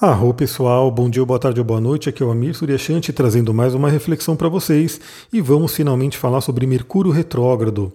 Arro 0.00 0.32
pessoal, 0.32 0.92
bom 0.92 1.10
dia, 1.10 1.24
boa 1.24 1.40
tarde 1.40 1.58
ou 1.58 1.66
boa 1.66 1.80
noite. 1.80 2.08
Aqui 2.08 2.22
é 2.22 2.26
o 2.26 2.30
Amir 2.30 2.54
Suryashanti 2.54 3.12
trazendo 3.12 3.52
mais 3.52 3.74
uma 3.74 3.90
reflexão 3.90 4.36
para 4.36 4.48
vocês 4.48 5.00
e 5.32 5.40
vamos 5.40 5.74
finalmente 5.74 6.16
falar 6.16 6.40
sobre 6.40 6.68
Mercúrio 6.68 7.10
retrógrado. 7.10 7.92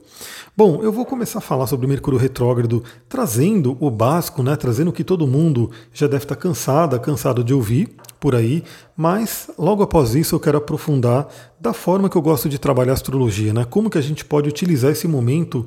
Bom, 0.56 0.84
eu 0.84 0.92
vou 0.92 1.06
começar 1.06 1.40
a 1.40 1.42
falar 1.42 1.66
sobre 1.66 1.88
Mercúrio 1.88 2.20
retrógrado 2.20 2.84
trazendo 3.08 3.78
o 3.80 3.90
básico, 3.90 4.44
né? 4.44 4.54
Trazendo 4.58 4.90
o 4.90 4.92
que 4.92 5.02
todo 5.02 5.26
mundo 5.26 5.72
já 5.94 6.06
deve 6.06 6.26
estar 6.26 6.36
cansada, 6.36 7.00
cansado 7.00 7.42
de 7.42 7.54
ouvir 7.54 7.96
por 8.20 8.36
aí, 8.36 8.66
mas 8.98 9.50
logo 9.58 9.82
após 9.82 10.14
isso 10.14 10.36
eu 10.36 10.42
quero 10.42 10.58
aprofundar 10.58 11.30
da 11.58 11.72
forma 11.72 12.10
que 12.10 12.18
eu 12.18 12.22
gosto 12.22 12.50
de 12.50 12.60
trabalhar 12.60 12.92
a 12.92 12.96
astrologia, 12.96 13.54
né? 13.54 13.64
Como 13.64 13.90
que 13.90 13.98
a 13.98 14.02
gente 14.02 14.26
pode 14.26 14.50
utilizar 14.50 14.92
esse 14.92 15.08
momento 15.08 15.66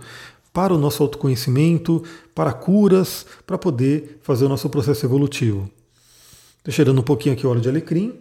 para 0.53 0.75
o 0.75 0.79
nosso 0.79 1.03
autoconhecimento, 1.03 2.03
para 2.35 2.53
curas, 2.53 3.25
para 3.47 3.57
poder 3.57 4.21
fazer 4.23 4.45
o 4.45 4.51
nosso 4.51 4.69
processo 4.69 5.07
evolutivo. 5.07 5.71
Estou 6.67 6.75
cheirando 6.75 6.99
um 6.99 7.03
pouquinho 7.03 7.33
aqui 7.33 7.47
o 7.47 7.51
óleo 7.51 7.61
de 7.61 7.69
alecrim, 7.69 8.15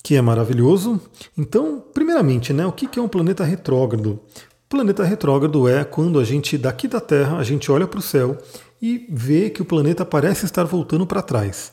que 0.00 0.14
é 0.14 0.22
maravilhoso. 0.22 1.00
Então, 1.36 1.82
primeiramente, 1.92 2.52
né, 2.52 2.64
o 2.64 2.70
que 2.70 3.00
é 3.00 3.02
um 3.02 3.08
planeta 3.08 3.42
retrógrado? 3.42 4.20
Planeta 4.68 5.02
retrógrado 5.02 5.68
é 5.68 5.82
quando 5.82 6.20
a 6.20 6.24
gente, 6.24 6.56
daqui 6.56 6.86
da 6.86 7.00
Terra, 7.00 7.36
a 7.36 7.42
gente 7.42 7.72
olha 7.72 7.84
para 7.84 7.98
o 7.98 8.02
céu 8.02 8.38
e 8.80 9.04
vê 9.10 9.50
que 9.50 9.60
o 9.60 9.64
planeta 9.64 10.04
parece 10.04 10.44
estar 10.44 10.62
voltando 10.62 11.04
para 11.04 11.20
trás. 11.20 11.72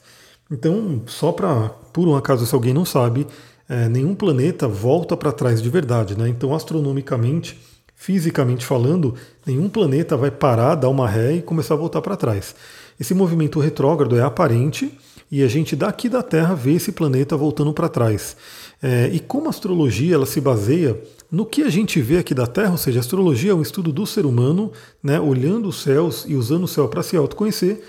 Então, 0.50 1.04
só 1.06 1.32
para, 1.32 1.70
por 1.94 2.08
um 2.08 2.16
acaso, 2.16 2.48
se 2.48 2.56
alguém 2.56 2.74
não 2.74 2.84
sabe, 2.84 3.28
é, 3.70 3.88
nenhum 3.88 4.16
planeta 4.16 4.68
volta 4.68 5.16
para 5.16 5.32
trás 5.32 5.62
de 5.62 5.70
verdade. 5.70 6.18
Né? 6.18 6.28
Então, 6.30 6.56
astronomicamente, 6.56 7.62
fisicamente 7.96 8.66
falando, 8.66 9.14
nenhum 9.46 9.70
planeta 9.70 10.18
vai 10.18 10.32
parar, 10.32 10.74
dar 10.74 10.90
uma 10.90 11.08
ré 11.08 11.34
e 11.34 11.42
começar 11.44 11.76
a 11.76 11.78
voltar 11.78 12.02
para 12.02 12.18
trás. 12.18 12.56
Esse 13.00 13.14
movimento 13.14 13.60
retrógrado 13.60 14.18
é 14.18 14.24
aparente 14.24 14.98
e 15.32 15.42
a 15.44 15.48
gente 15.48 15.76
daqui 15.78 16.10
da 16.10 16.22
Terra 16.22 16.54
vê 16.54 16.74
esse 16.74 16.92
planeta 16.92 17.38
voltando 17.38 17.72
para 17.72 17.88
trás. 17.88 18.36
É, 18.84 19.10
e 19.14 19.20
como 19.20 19.48
a 19.48 19.50
astrologia 19.50 20.16
ela 20.16 20.26
se 20.26 20.42
baseia 20.42 21.02
no 21.32 21.46
que 21.46 21.64
a 21.64 21.70
gente 21.70 22.02
vê 22.02 22.18
aqui 22.18 22.34
da 22.34 22.46
Terra, 22.46 22.72
ou 22.72 22.78
seja, 22.78 23.00
a 23.00 23.02
astrologia 23.02 23.52
é 23.52 23.56
um 23.56 23.62
estudo 23.62 23.94
do 23.94 24.06
ser 24.06 24.26
humano, 24.26 24.74
né, 25.02 25.20
olhando 25.20 25.70
os 25.70 25.82
céus 25.82 26.26
e 26.28 26.36
usando 26.36 26.66
o 26.66 26.68
céu 26.68 26.90
para 26.90 27.02
se 27.02 27.16
autoconhecer. 27.16 27.82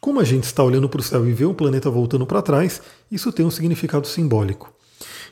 Como 0.00 0.20
a 0.20 0.24
gente 0.24 0.44
está 0.44 0.62
olhando 0.62 0.88
para 0.88 1.00
o 1.00 1.02
céu 1.02 1.26
e 1.26 1.32
vê 1.32 1.44
um 1.44 1.54
planeta 1.54 1.90
voltando 1.90 2.24
para 2.26 2.42
trás, 2.42 2.80
isso 3.10 3.32
tem 3.32 3.44
um 3.44 3.50
significado 3.50 4.06
simbólico. 4.06 4.72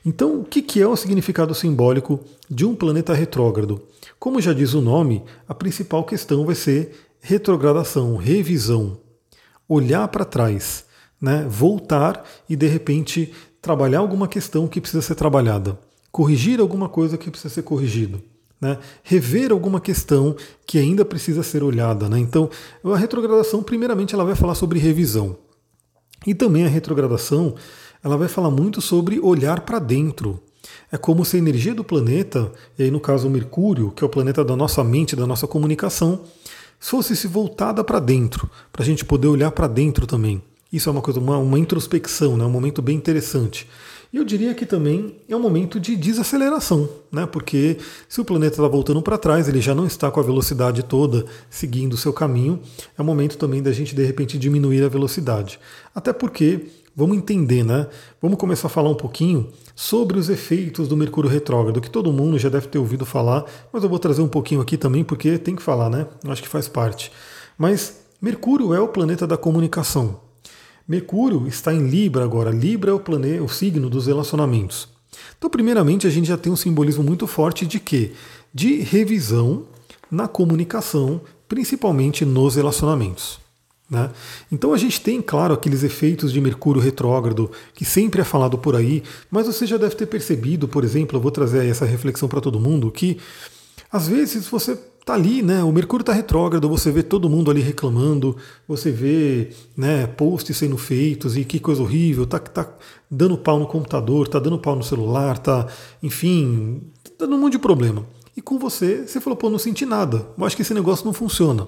Então, 0.05 0.41
o 0.41 0.45
que 0.45 0.83
é 0.83 0.87
o 0.87 0.97
significado 0.97 1.55
simbólico 1.55 2.19
de 2.51 2.65
um 2.65 2.75
planeta 2.75 3.15
retrógrado? 3.15 3.81
Como 4.19 4.41
já 4.41 4.53
diz 4.53 4.75
o 4.75 4.81
nome, 4.81 5.23
a 5.47 5.55
principal 5.55 6.03
questão 6.03 6.45
vai 6.45 6.57
ser 6.57 6.93
retrogradação, 7.21 8.17
revisão, 8.17 8.99
olhar 9.69 10.09
para 10.09 10.25
trás 10.25 10.87
né, 11.23 11.47
voltar 11.49 12.25
e 12.49 12.57
de 12.57 12.67
repente 12.67 13.33
trabalhar 13.61 14.01
alguma 14.01 14.27
questão 14.27 14.67
que 14.67 14.81
precisa 14.81 15.01
ser 15.01 15.15
trabalhada, 15.15 15.79
corrigir 16.11 16.59
alguma 16.59 16.89
coisa 16.89 17.17
que 17.17 17.31
precisa 17.31 17.55
ser 17.55 17.63
corrigido. 17.63 18.21
Né, 18.61 18.79
rever 19.03 19.51
alguma 19.51 19.81
questão 19.81 20.37
que 20.65 20.79
ainda 20.79 21.05
precisa 21.05 21.43
ser 21.43 21.65
olhada. 21.65 22.09
Né? 22.09 22.21
Então, 22.21 22.49
a 22.85 22.97
retrogradação, 22.97 23.61
primeiramente, 23.61 24.15
ela 24.15 24.25
vai 24.25 24.37
falar 24.37 24.55
sobre 24.55 24.79
revisão. 24.79 25.37
E 26.25 26.33
também 26.33 26.65
a 26.65 26.69
retrogradação, 26.69 27.57
ela 28.05 28.17
vai 28.17 28.29
falar 28.29 28.53
muito 28.53 28.81
sobre 28.81 29.19
olhar 29.19 29.63
para 29.63 29.81
dentro. 29.81 30.41
É 30.93 30.97
como 30.97 31.25
se 31.25 31.35
a 31.35 31.39
energia 31.41 31.75
do 31.75 31.83
planeta, 31.83 32.53
e 32.79 32.85
aí 32.85 32.91
no 32.93 33.01
caso 33.01 33.27
o 33.27 33.31
Mercúrio, 33.31 33.91
que 33.91 34.05
é 34.05 34.07
o 34.07 34.11
planeta 34.11 34.45
da 34.45 34.55
nossa 34.55 34.85
mente, 34.85 35.17
da 35.17 35.27
nossa 35.27 35.49
comunicação, 35.49 36.21
fosse 36.79 37.17
se 37.17 37.27
voltada 37.27 37.83
para 37.83 37.99
dentro, 37.99 38.49
para 38.71 38.85
a 38.85 38.87
gente 38.87 39.05
poder 39.05 39.27
olhar 39.27 39.51
para 39.51 39.67
dentro 39.67 40.07
também. 40.07 40.41
Isso 40.73 40.89
é 40.89 40.93
uma 40.93 41.03
coisa, 41.03 41.21
uma, 41.21 41.37
uma 41.37 41.59
introspecção, 41.59 42.37
né? 42.37 42.45
um 42.45 42.51
momento 42.51 42.81
bem 42.81 42.97
interessante. 42.97 43.69
E 44.13 44.17
eu 44.17 44.25
diria 44.25 44.55
que 44.55 44.67
também 44.67 45.17
é 45.29 45.35
um 45.35 45.41
momento 45.41 45.81
de 45.81 45.97
desaceleração, 45.97 46.89
né? 47.11 47.27
porque 47.27 47.79
se 48.09 48.21
o 48.21 48.25
planeta 48.25 48.57
está 48.57 48.69
voltando 48.69 49.01
para 49.03 49.17
trás, 49.17 49.49
ele 49.49 49.61
já 49.61 49.75
não 49.75 49.87
está 49.87 50.11
com 50.11 50.21
a 50.21 50.23
velocidade 50.23 50.83
toda 50.83 51.25
seguindo 51.49 51.95
o 51.95 51.97
seu 51.97 52.13
caminho, 52.13 52.61
é 52.97 53.03
o 53.03 53.05
momento 53.05 53.39
também 53.39 53.63
da 53.63 53.73
gente 53.73 53.95
de 53.95 54.05
repente 54.05 54.39
diminuir 54.39 54.83
a 54.85 54.89
velocidade. 54.89 55.59
Até 55.95 56.13
porque, 56.13 56.67
vamos 56.97 57.17
entender, 57.17 57.65
né? 57.65 57.87
Vamos 58.21 58.39
começar 58.39 58.67
a 58.67 58.71
falar 58.71 58.91
um 58.91 58.95
pouquinho 58.95 59.49
sobre 59.75 60.19
os 60.19 60.29
efeitos 60.29 60.89
do 60.89 60.97
Mercúrio 60.97 61.31
retrógrado, 61.31 61.81
que 61.81 61.91
todo 61.91 62.13
mundo 62.13 62.39
já 62.39 62.51
deve 62.51 62.69
ter 62.69 62.79
ouvido 62.79 63.07
falar, 63.07 63.45
mas 63.73 63.83
eu 63.83 63.89
vou 63.89 63.99
trazer 63.99 64.21
um 64.21 64.29
pouquinho 64.29 64.61
aqui 64.61 64.77
também, 64.77 65.05
porque 65.05 65.39
tem 65.39 65.57
que 65.57 65.63
falar, 65.63 65.89
né? 65.89 66.07
Acho 66.29 66.43
que 66.43 66.49
faz 66.49 66.69
parte. 66.69 67.11
Mas 67.57 68.03
Mercúrio 68.21 68.75
é 68.75 68.81
o 68.81 68.89
planeta 68.89 69.27
da 69.27 69.39
comunicação. 69.39 70.32
Mercúrio 70.87 71.47
está 71.47 71.73
em 71.73 71.87
Libra 71.87 72.25
agora. 72.25 72.51
Libra 72.51 72.91
é 72.91 72.95
o 72.95 73.01
planeta, 73.01 73.43
o 73.43 73.49
signo 73.49 73.89
dos 73.89 74.07
relacionamentos. 74.07 74.89
Então, 75.37 75.51
primeiramente, 75.51 76.07
a 76.07 76.11
gente 76.11 76.29
já 76.29 76.37
tem 76.37 76.53
um 76.53 76.57
simbolismo 76.57 77.03
muito 77.03 77.27
forte 77.27 77.67
de 77.67 77.79
quê? 77.79 78.13
De 78.53 78.81
revisão 78.81 79.65
na 80.11 80.29
comunicação, 80.29 81.21
principalmente 81.49 82.25
nos 82.25 82.57
relacionamentos. 82.57 83.41
Né? 83.93 84.11
Então 84.51 84.73
a 84.73 84.79
gente 84.79 85.01
tem, 85.03 85.21
claro, 85.21 85.53
aqueles 85.53 85.83
efeitos 85.83 86.33
de 86.33 86.41
Mercúrio 86.41 86.81
retrógrado 86.81 87.51
que 87.75 87.85
sempre 87.85 88.23
é 88.23 88.25
falado 88.25 88.57
por 88.57 88.75
aí, 88.75 89.03
mas 89.31 89.47
você 89.47 89.67
já 89.67 89.77
deve 89.77 89.95
ter 89.95 90.07
percebido, 90.07 90.67
por 90.67 90.83
exemplo, 90.83 91.19
eu 91.19 91.21
vou 91.21 91.31
trazer 91.31 91.67
essa 91.67 91.85
reflexão 91.85 92.27
para 92.27 92.41
todo 92.41 92.59
mundo, 92.59 92.91
que 92.91 93.19
às 93.91 94.09
vezes 94.09 94.49
você 94.49 94.79
tá 95.05 95.15
ali, 95.15 95.43
né? 95.43 95.63
O 95.63 95.73
Mercúrio 95.73 96.03
está 96.03 96.13
retrógrado, 96.13 96.69
você 96.69 96.91
vê 96.91 97.03
todo 97.03 97.29
mundo 97.29 97.51
ali 97.51 97.61
reclamando, 97.61 98.37
você 98.67 98.91
vê 98.91 99.51
né, 99.77 100.07
posts 100.07 100.57
sendo 100.57 100.79
feitos 100.79 101.37
e 101.37 101.45
que 101.45 101.59
coisa 101.59 101.83
horrível, 101.83 102.27
tá, 102.27 102.39
tá 102.39 102.69
dando 103.11 103.37
pau 103.37 103.59
no 103.59 103.67
computador, 103.67 104.29
tá 104.29 104.39
dando 104.39 104.59
pau 104.59 104.77
no 104.77 104.83
celular, 104.83 105.39
tá, 105.39 105.67
enfim, 106.03 106.83
tá 107.03 107.11
dando 107.21 107.37
um 107.37 107.41
monte 107.41 107.53
de 107.53 107.59
problema. 107.59 108.07
E 108.37 108.41
com 108.41 108.59
você, 108.59 109.07
você 109.07 109.21
falou, 109.21 109.37
pô, 109.37 109.51
não 109.51 109.59
senti 109.59 109.85
nada, 109.85 110.27
eu 110.39 110.45
acho 110.45 110.57
que 110.57 110.63
esse 110.63 110.75
negócio 110.75 111.05
não 111.05 111.13
funciona. 111.13 111.67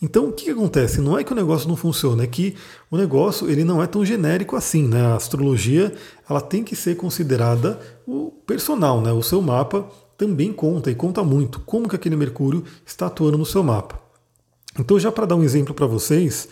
Então, 0.00 0.28
o 0.28 0.32
que, 0.32 0.46
que, 0.46 0.50
acontece? 0.50 1.00
Não 1.00 1.16
é 1.16 1.22
que 1.22 1.32
o 1.32 1.36
negócio 1.36 1.68
não 1.68 1.76
funciona, 1.76 2.24
é 2.24 2.26
que 2.26 2.56
o 2.90 2.96
negócio 2.96 3.48
ele 3.48 3.62
não 3.62 3.80
é 3.80 3.86
tão 3.86 4.04
genérico 4.04 4.56
assim. 4.56 4.88
Né? 4.88 5.00
A 5.00 5.14
astrologia 5.14 5.94
ela 6.28 6.40
tem 6.40 6.64
que 6.64 6.74
ser 6.74 6.96
considerada 6.96 7.78
o 8.04 8.32
personal, 8.44 9.00
né? 9.00 9.12
o 9.12 9.22
seu 9.22 9.40
mapa 9.40 9.88
também 10.22 10.52
conta 10.52 10.88
e 10.88 10.94
conta 10.94 11.24
muito 11.24 11.58
como 11.58 11.88
que 11.88 11.96
aquele 11.96 12.14
Mercúrio 12.14 12.62
está 12.86 13.06
atuando 13.06 13.36
no 13.36 13.44
seu 13.44 13.60
mapa. 13.60 13.98
Então, 14.78 14.96
já 14.96 15.10
para 15.10 15.26
dar 15.26 15.34
um 15.34 15.42
exemplo 15.42 15.74
para 15.74 15.84
vocês, 15.84 16.48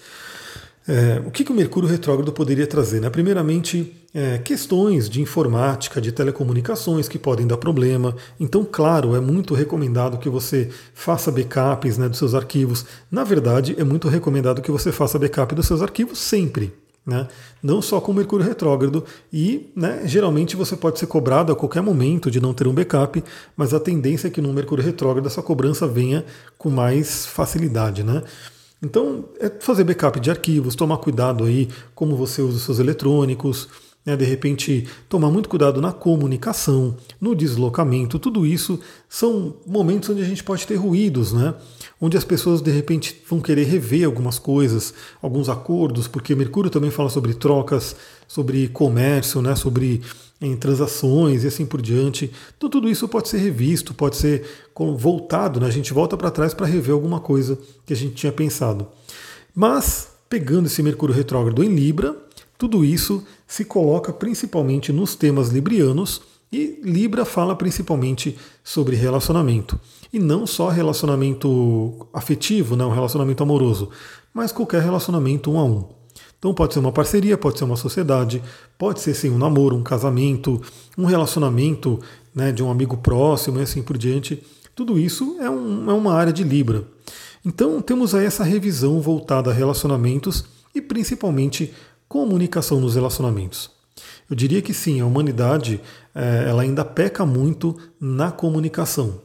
é, 0.89 1.23
o 1.25 1.31
que, 1.31 1.45
que 1.45 1.53
o 1.53 1.55
Mercúrio 1.55 1.89
retrógrado 1.89 2.33
poderia 2.33 2.67
trazer? 2.67 3.01
Né? 3.01 3.09
Primeiramente, 3.09 3.95
é, 4.13 4.39
questões 4.39 5.09
de 5.09 5.23
informática, 5.23 6.01
de 6.01 6.11
telecomunicações 6.11 7.09
que 7.09 7.17
podem 7.17 7.47
dar 7.47 7.59
problema. 7.59 8.17
Então, 8.41 8.67
claro, 8.69 9.15
é 9.15 9.21
muito 9.21 9.55
recomendado 9.55 10.19
que 10.19 10.29
você 10.29 10.69
faça 10.93 11.31
backups 11.31 11.97
né, 11.97 12.09
dos 12.09 12.19
seus 12.19 12.35
arquivos. 12.35 12.85
Na 13.09 13.23
verdade, 13.23 13.77
é 13.79 13.85
muito 13.85 14.09
recomendado 14.09 14.61
que 14.63 14.71
você 14.73 14.91
faça 14.91 15.17
backup 15.17 15.55
dos 15.55 15.69
seus 15.69 15.81
arquivos 15.81 16.19
sempre. 16.19 16.73
Né? 17.05 17.27
Não 17.63 17.81
só 17.81 18.01
com 18.01 18.13
Mercúrio 18.13 18.47
retrógrado, 18.47 19.05
e 19.33 19.73
né, 19.75 20.03
geralmente 20.05 20.55
você 20.55 20.77
pode 20.77 20.99
ser 20.99 21.07
cobrado 21.07 21.53
a 21.53 21.57
qualquer 21.57 21.83
momento 21.83 22.31
de 22.31 22.41
não 22.41 22.53
ter 22.53 22.69
um 22.69 22.75
backup, 22.75 23.23
mas 23.57 23.73
a 23.73 23.81
tendência 23.81 24.29
é 24.29 24.31
que 24.31 24.41
no 24.41 24.53
Mercúrio 24.53 24.85
retrógrado 24.85 25.27
essa 25.27 25.43
cobrança 25.43 25.87
venha 25.87 26.25
com 26.59 26.71
mais 26.71 27.27
facilidade. 27.27 28.03
Né? 28.03 28.23
Então, 28.83 29.25
é 29.39 29.51
fazer 29.61 29.85
backup 29.85 30.21
de 30.21 30.31
arquivos, 30.31 30.75
tomar 30.75 30.99
cuidado 30.99 31.45
aí 31.45 31.69
como 31.95 32.17
você 32.17 32.43
usa 32.43 32.57
os 32.57 32.63
seus 32.63 32.79
eletrônicos, 32.79 33.69
né, 34.05 34.17
de 34.17 34.25
repente 34.25 34.89
tomar 35.09 35.31
muito 35.31 35.49
cuidado 35.49 35.81
na 35.81 35.93
comunicação, 35.93 36.97
no 37.21 37.35
deslocamento, 37.35 38.19
tudo 38.19 38.47
isso 38.47 38.81
são 39.09 39.57
momentos 39.67 40.09
onde 40.09 40.23
a 40.23 40.25
gente 40.25 40.43
pode 40.43 40.67
ter 40.67 40.77
ruídos, 40.77 41.33
né? 41.33 41.55
onde 42.01 42.17
as 42.17 42.25
pessoas 42.25 42.63
de 42.63 42.71
repente 42.71 43.23
vão 43.29 43.41
querer 43.41 43.65
rever 43.65 44.07
algumas 44.07 44.39
coisas, 44.39 44.95
alguns 45.21 45.49
acordos, 45.49 46.09
porque 46.09 46.35
Mercúrio 46.35 46.71
também 46.71 46.91
fala 46.91 47.11
sobre 47.11 47.35
trocas, 47.35 47.95
sobre 48.27 48.69
comércio, 48.69 49.43
né, 49.43 49.55
sobre 49.55 50.01
em 50.41 50.57
transações 50.57 51.45
e 51.45 51.49
assim 51.49 51.67
por 51.67 51.83
diante. 51.83 52.33
Então 52.57 52.71
tudo 52.71 52.89
isso 52.89 53.07
pode 53.07 53.29
ser 53.29 53.39
revisto, 53.39 53.93
pode 53.93 54.17
ser 54.17 54.45
voltado, 54.97 55.61
né? 55.61 55.67
a 55.67 55.71
gente 55.71 55.93
volta 55.93 56.17
para 56.17 56.31
trás 56.31 56.55
para 56.55 56.67
rever 56.67 56.95
alguma 56.95 57.21
coisa 57.21 57.59
que 57.85 57.93
a 57.93 57.97
gente 57.97 58.15
tinha 58.15 58.33
pensado. 58.33 58.89
Mas, 59.55 60.09
pegando 60.29 60.67
esse 60.67 60.83
Mercúrio 60.83 61.15
retrógrado 61.15 61.63
em 61.63 61.75
Libra, 61.75 62.17
tudo 62.61 62.85
isso 62.85 63.25
se 63.47 63.65
coloca 63.65 64.13
principalmente 64.13 64.93
nos 64.93 65.15
temas 65.15 65.49
librianos 65.49 66.21
e 66.53 66.79
Libra 66.85 67.25
fala 67.25 67.57
principalmente 67.57 68.37
sobre 68.63 68.97
relacionamento. 68.97 69.81
E 70.13 70.19
não 70.19 70.47
só 70.47 70.69
relacionamento 70.69 72.07
afetivo, 72.13 72.77
né, 72.77 72.85
um 72.85 72.93
relacionamento 72.93 73.43
amoroso, 73.43 73.89
mas 74.35 74.53
qualquer 74.53 74.83
relacionamento 74.83 75.51
um 75.51 75.59
a 75.59 75.65
um. 75.65 75.89
Então 76.39 76.53
pode 76.53 76.75
ser 76.75 76.81
uma 76.81 76.93
parceria, 76.93 77.39
pode 77.39 77.57
ser 77.57 77.65
uma 77.65 77.77
sociedade, 77.77 78.43
pode 78.77 79.01
ser 79.01 79.15
sim 79.15 79.31
um 79.31 79.39
namoro, 79.39 79.75
um 79.75 79.83
casamento, 79.83 80.61
um 80.99 81.07
relacionamento 81.07 81.99
né, 82.35 82.53
de 82.53 82.63
um 82.63 82.71
amigo 82.71 82.99
próximo 82.99 83.59
e 83.59 83.63
assim 83.63 83.83
por 83.83 83.97
diante. 83.97 84.43
Tudo 84.75 84.99
isso 84.99 85.39
é, 85.41 85.49
um, 85.49 85.91
é 85.91 85.95
uma 85.95 86.13
área 86.13 86.33
de 86.33 86.45
Libra. 86.45 86.85
Então 87.43 87.81
temos 87.81 88.15
aí 88.15 88.27
essa 88.27 88.45
revisão 88.45 89.01
voltada 89.01 89.51
a 89.51 89.55
relacionamentos 89.55 90.45
e 90.75 90.81
principalmente 90.81 91.73
comunicação 92.11 92.81
nos 92.81 92.97
relacionamentos. 92.97 93.71
Eu 94.29 94.35
diria 94.35 94.61
que 94.61 94.75
sim, 94.75 95.01
a 95.01 95.07
humanidade 95.07 95.81
é, 96.13 96.47
ela 96.49 96.63
ainda 96.63 96.85
peca 96.85 97.25
muito 97.25 97.79
na 98.01 98.33
comunicação. 98.33 99.21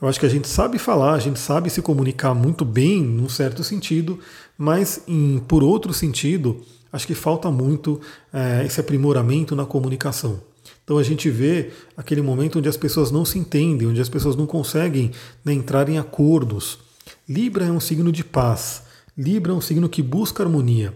Eu 0.00 0.06
acho 0.06 0.20
que 0.20 0.26
a 0.26 0.28
gente 0.28 0.46
sabe 0.46 0.78
falar, 0.78 1.14
a 1.14 1.18
gente 1.18 1.40
sabe 1.40 1.68
se 1.68 1.82
comunicar 1.82 2.32
muito 2.32 2.64
bem, 2.64 3.02
num 3.02 3.28
certo 3.28 3.64
sentido, 3.64 4.20
mas 4.56 5.02
em, 5.08 5.42
por 5.48 5.64
outro 5.64 5.92
sentido, 5.92 6.62
acho 6.92 7.04
que 7.04 7.16
falta 7.16 7.50
muito 7.50 8.00
é, 8.32 8.64
esse 8.64 8.78
aprimoramento 8.78 9.56
na 9.56 9.66
comunicação. 9.66 10.40
Então 10.84 10.98
a 10.98 11.02
gente 11.02 11.28
vê 11.28 11.72
aquele 11.96 12.22
momento 12.22 12.60
onde 12.60 12.68
as 12.68 12.76
pessoas 12.76 13.10
não 13.10 13.24
se 13.24 13.40
entendem, 13.40 13.88
onde 13.88 14.00
as 14.00 14.08
pessoas 14.08 14.36
não 14.36 14.46
conseguem 14.46 15.10
né, 15.44 15.52
entrar 15.52 15.88
em 15.88 15.98
acordos. 15.98 16.78
Libra 17.28 17.64
é 17.64 17.72
um 17.72 17.80
signo 17.80 18.12
de 18.12 18.22
paz. 18.22 18.84
Libra 19.18 19.50
é 19.50 19.54
um 19.54 19.60
signo 19.60 19.88
que 19.88 20.00
busca 20.00 20.44
harmonia. 20.44 20.94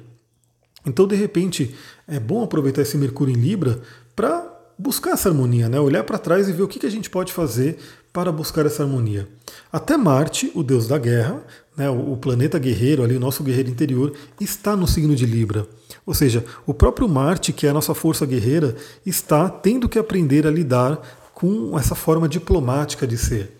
Então, 0.84 1.06
de 1.06 1.14
repente, 1.14 1.74
é 2.06 2.20
bom 2.20 2.42
aproveitar 2.42 2.82
esse 2.82 2.96
Mercúrio 2.98 3.34
em 3.34 3.40
Libra 3.40 3.80
para 4.14 4.52
buscar 4.78 5.12
essa 5.12 5.28
harmonia, 5.28 5.68
né? 5.68 5.78
olhar 5.80 6.04
para 6.04 6.18
trás 6.18 6.48
e 6.48 6.52
ver 6.52 6.62
o 6.62 6.68
que, 6.68 6.78
que 6.78 6.86
a 6.86 6.90
gente 6.90 7.08
pode 7.08 7.32
fazer 7.32 7.78
para 8.12 8.30
buscar 8.30 8.66
essa 8.66 8.82
harmonia. 8.82 9.28
Até 9.72 9.96
Marte, 9.96 10.50
o 10.54 10.62
deus 10.62 10.86
da 10.86 10.98
guerra, 10.98 11.42
né, 11.76 11.90
o 11.90 12.16
planeta 12.16 12.58
guerreiro, 12.58 13.02
ali, 13.02 13.16
o 13.16 13.20
nosso 13.20 13.42
guerreiro 13.42 13.70
interior, 13.70 14.12
está 14.40 14.76
no 14.76 14.86
signo 14.86 15.16
de 15.16 15.26
Libra. 15.26 15.66
Ou 16.06 16.14
seja, 16.14 16.44
o 16.64 16.72
próprio 16.72 17.08
Marte, 17.08 17.52
que 17.52 17.66
é 17.66 17.70
a 17.70 17.74
nossa 17.74 17.94
força 17.94 18.24
guerreira, 18.24 18.76
está 19.04 19.48
tendo 19.48 19.88
que 19.88 19.98
aprender 19.98 20.46
a 20.46 20.50
lidar 20.50 21.00
com 21.32 21.76
essa 21.76 21.96
forma 21.96 22.28
diplomática 22.28 23.06
de 23.06 23.18
ser, 23.18 23.56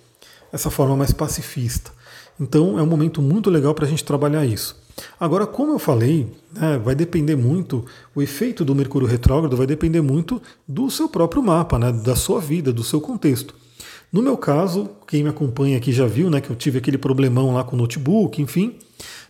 essa 0.53 0.71
forma 0.71 0.97
mais 0.97 1.13
pacifista. 1.13 1.91
Então 2.39 2.79
é 2.79 2.83
um 2.83 2.87
momento 2.87 3.23
muito 3.23 3.51
legal 3.51 3.75
para 3.75 3.87
a 3.87 3.89
gente 3.89 4.05
trabalhar 4.05 4.45
isso. 4.45 4.83
Agora, 5.19 5.47
como 5.47 5.73
eu 5.73 5.79
falei, 5.79 6.33
né, 6.53 6.79
vai 6.83 6.95
depender 6.95 7.37
muito, 7.37 7.85
o 8.15 8.23
efeito 8.23 8.65
do 8.65 8.75
Mercúrio 8.75 9.09
retrógrado 9.09 9.57
vai 9.57 9.67
depender 9.67 10.01
muito 10.01 10.41
do 10.67 10.91
seu 10.91 11.09
próprio 11.09 11.43
mapa, 11.43 11.79
né, 11.79 11.93
da 11.93 12.15
sua 12.15 12.41
vida, 12.41 12.73
do 12.73 12.85
seu 12.85 13.01
contexto. 13.01 13.55
No 14.13 14.23
meu 14.23 14.37
caso, 14.37 14.91
quem 15.09 15.25
me 15.25 15.29
acompanha 15.29 15.77
aqui 15.77 15.93
já 15.93 16.07
viu, 16.07 16.31
né, 16.31 16.41
que 16.41 16.51
eu 16.51 16.55
tive 16.55 16.79
aquele 16.79 16.99
problemão 16.99 17.53
lá 17.53 17.65
com 17.65 17.75
o 17.75 17.79
notebook, 17.79 18.41
enfim. 18.41 18.77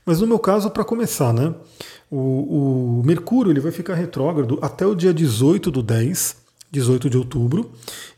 Mas 0.04 0.20
no 0.20 0.26
meu 0.26 0.38
caso, 0.38 0.70
para 0.70 0.84
começar, 0.84 1.32
né, 1.32 1.54
o, 2.10 2.98
o, 2.98 3.02
Mercúrio 3.04 3.50
ele 3.50 3.60
vai 3.60 3.72
ficar 3.72 3.94
retrógrado 3.94 4.58
até 4.60 4.86
o 4.86 4.94
dia 4.94 5.14
18 5.14 5.70
do 5.70 5.82
10, 5.82 6.36
18 6.70 7.08
de 7.08 7.16
outubro, 7.16 7.70